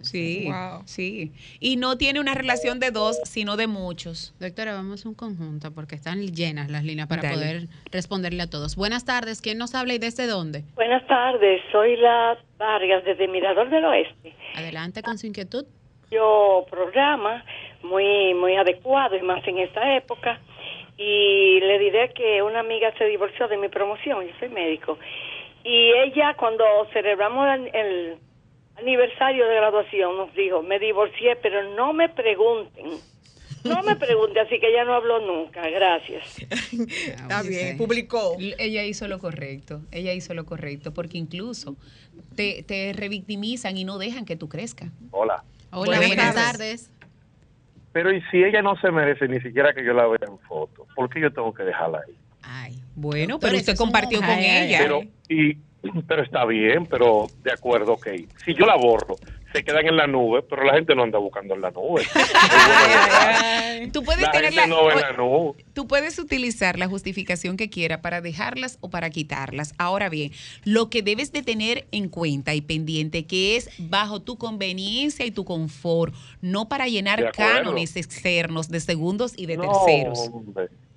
[0.00, 0.48] Sí,
[0.84, 1.32] sí.
[1.60, 4.34] Y no tiene una relación de dos, sino de muchos.
[4.40, 8.76] Doctora, vamos a un conjunto porque están llenas las líneas para poder responderle a todos.
[8.76, 10.64] Buenas tardes, ¿quién nos habla y desde dónde?
[10.74, 14.34] Buenas tardes, soy la Vargas desde Mirador del Oeste.
[14.54, 15.64] Adelante con su inquietud.
[16.10, 17.44] Yo programa
[17.82, 20.40] muy muy adecuado y más en esta época
[20.96, 24.98] y le diré que una amiga se divorció de mi promoción, yo soy médico,
[25.62, 28.18] y ella cuando celebramos el
[28.80, 32.86] aniversario de graduación nos dijo, me divorcié, pero no me pregunten.
[33.64, 35.68] No me pregunte, así que ella no habló nunca.
[35.68, 36.38] Gracias.
[36.72, 38.36] Está bien, publicó.
[38.38, 41.76] Ella hizo lo correcto, ella hizo lo correcto, porque incluso
[42.36, 44.90] te, te revictimizan y no dejan que tú crezcas.
[45.10, 45.42] Hola.
[45.70, 46.90] Hola, buenas, tardes.
[47.92, 50.86] Pero ¿y si ella no se merece ni siquiera que yo la vea en foto?
[50.94, 52.14] ¿Por qué yo tengo que dejarla ahí?
[52.42, 54.78] Ay, bueno, pero usted compartió con ella.
[54.78, 55.56] Pero, y,
[56.08, 58.08] pero está bien, pero de acuerdo, ok.
[58.44, 59.16] Si yo la borro,
[59.52, 62.02] se quedan en la nube, pero la gente no anda buscando en la nube.
[63.92, 64.66] tú puedes tener la,
[65.72, 69.74] Tú puedes utilizar la justificación que quiera para dejarlas o para quitarlas.
[69.78, 70.32] Ahora bien,
[70.64, 75.30] lo que debes de tener en cuenta y pendiente que es bajo tu conveniencia y
[75.30, 80.30] tu confort, no para llenar cánones externos de segundos y de terceros.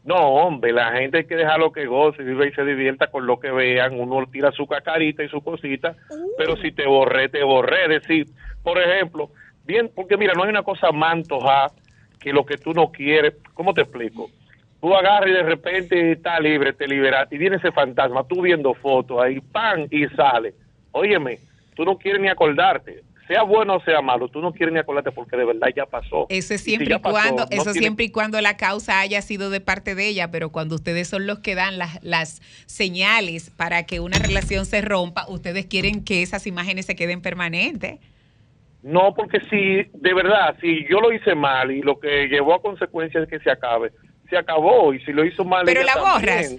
[0.03, 3.39] No, hombre, la gente hay que dejarlo que goce, vive y se divierta con lo
[3.39, 3.99] que vean.
[3.99, 5.95] Uno tira su cacarita y su cosita,
[6.37, 7.83] pero si te borré, te borré.
[7.83, 8.27] Es decir,
[8.63, 9.29] por ejemplo,
[9.65, 11.71] bien, porque mira, no hay una cosa más antojada
[12.19, 13.35] que lo que tú no quieres.
[13.53, 14.29] ¿Cómo te explico?
[14.79, 18.73] Tú agarras y de repente está libre, te liberas y viene ese fantasma, tú viendo
[18.73, 20.55] fotos ahí, pan, y sale.
[20.91, 21.37] Óyeme,
[21.75, 25.09] tú no quieres ni acordarte sea bueno o sea malo, tú no quieres ni acordarte
[25.13, 26.25] porque de verdad ya pasó.
[26.27, 29.95] Eso es siempre y, cuando, eso siempre y cuando la causa haya sido de parte
[29.95, 34.19] de ella, pero cuando ustedes son los que dan las, las señales para que una
[34.19, 37.99] relación se rompa, ustedes quieren que esas imágenes se queden permanentes.
[38.83, 42.61] No, porque si de verdad, si yo lo hice mal y lo que llevó a
[42.61, 43.93] consecuencias es que se acabe,
[44.29, 46.53] se acabó y si lo hizo mal pero la borras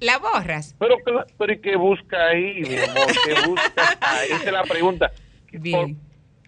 [0.00, 0.76] la borras.
[0.78, 0.96] Pero
[1.38, 5.10] pero y qué busca ahí mi amor qué busca ahí esa es la pregunta.
[5.52, 5.96] Bien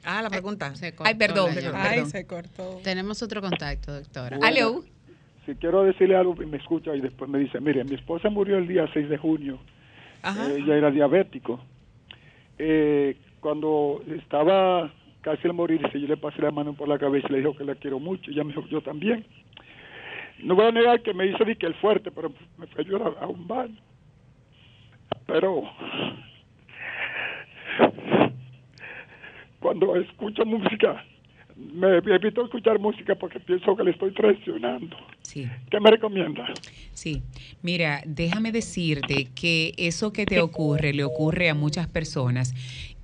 [0.05, 0.73] Ah, la pregunta.
[1.05, 2.81] Ay, perdón, Ay, se cortó.
[2.83, 4.39] Tenemos otro contacto, doctora.
[4.43, 4.83] Aló.
[5.47, 8.69] Si quiero decirle algo, me escucha y después me dice, mire, mi esposa murió el
[8.69, 9.59] día 6 de junio.
[10.23, 10.51] Ajá.
[10.53, 11.61] ella era diabético.
[12.59, 14.93] Eh, cuando estaba
[15.23, 17.65] casi al morir, yo le pasé la mano por la cabeza y le dijo que
[17.65, 18.31] la quiero mucho.
[18.31, 19.25] Ella me dijo, yo también.
[20.43, 23.17] No voy a negar que me hizo que el fuerte, pero me fue a llorar
[23.21, 23.77] a un baño.
[25.27, 25.65] Pero
[29.61, 31.05] cuando escucho música,
[31.57, 34.97] me evito escuchar música porque pienso que le estoy traicionando.
[35.23, 35.47] Sí.
[35.71, 36.47] ¿Qué me recomienda?
[36.93, 37.23] Sí,
[37.63, 42.55] mira, déjame decirte que eso que te ocurre le ocurre a muchas personas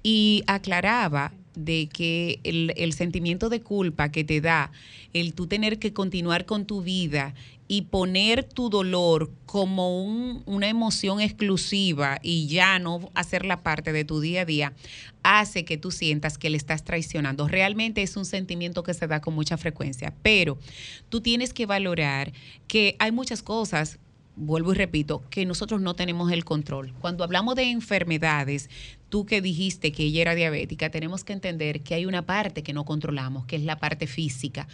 [0.02, 4.70] y aclaraba de que el, el, sentimiento de culpa que te da
[5.12, 7.34] el tú tener que continuar con tu vida
[7.68, 10.04] y poner tu dolor como
[10.44, 14.72] una emoción exclusiva y ya no hacerla parte de tu día a día,
[15.22, 17.48] hace que tú sientas que le estás traicionando.
[17.48, 20.58] Realmente es un sentimiento que se da con mucha frecuencia, pero
[21.08, 22.32] tú tienes que valorar
[22.68, 23.98] que hay muchas cosas
[24.36, 26.92] vuelvo y repito, que nosotros no tenemos el control.
[27.00, 28.68] Cuando hablamos de enfermedades,
[29.08, 32.72] tú que dijiste que ella era diabética, tenemos que entender que hay una parte que
[32.72, 34.66] no controlamos, que es la parte física.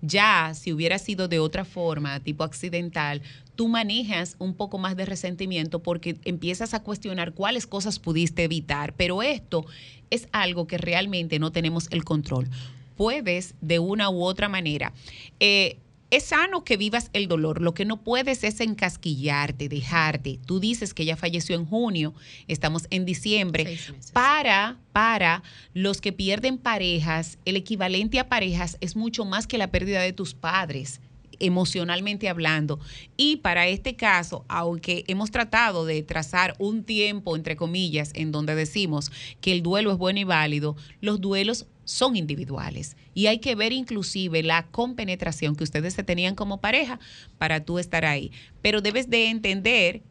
[0.00, 3.22] Ya si hubiera sido de otra forma, tipo accidental,
[3.56, 8.94] tú manejas un poco más de resentimiento porque empiezas a cuestionar cuáles cosas pudiste evitar,
[8.94, 9.66] pero esto
[10.10, 12.48] es algo que realmente no tenemos el control.
[12.96, 14.92] Puedes de una u otra manera.
[15.40, 15.78] Eh,
[16.10, 17.60] es sano que vivas el dolor.
[17.60, 20.38] Lo que no puedes es encasquillarte, dejarte.
[20.46, 22.14] Tú dices que ella falleció en junio,
[22.48, 23.78] estamos en diciembre.
[24.12, 25.42] Para, para
[25.74, 30.12] los que pierden parejas, el equivalente a parejas es mucho más que la pérdida de
[30.12, 31.00] tus padres
[31.40, 32.78] emocionalmente hablando.
[33.16, 38.54] Y para este caso, aunque hemos tratado de trazar un tiempo, entre comillas, en donde
[38.54, 39.10] decimos
[39.40, 43.72] que el duelo es bueno y válido, los duelos son individuales y hay que ver
[43.72, 47.00] inclusive la compenetración que ustedes se tenían como pareja
[47.38, 48.30] para tú estar ahí.
[48.62, 50.02] Pero debes de entender,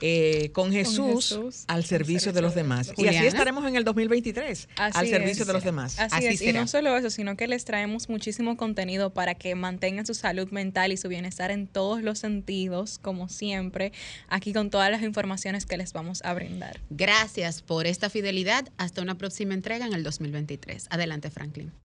[0.01, 2.93] eh, con, Jesús, al servicio, de los demás.
[2.97, 5.97] Y así estaremos en el 2023, al servicio de los demás.
[5.99, 6.41] Así, es.
[6.41, 10.49] Y no solo eso, sino que les traemos muchísimo contenido para que mantengan su salud
[10.51, 13.91] mental y su bienestar en todos los sentidos, como siempre,
[14.27, 16.79] aquí con todas las informaciones que les vamos a brindar.
[16.89, 18.69] Gracias por esta fidelidad.
[18.77, 20.87] Hasta una próxima entrega en el 2023.
[20.89, 21.71] Adelante, Franklin.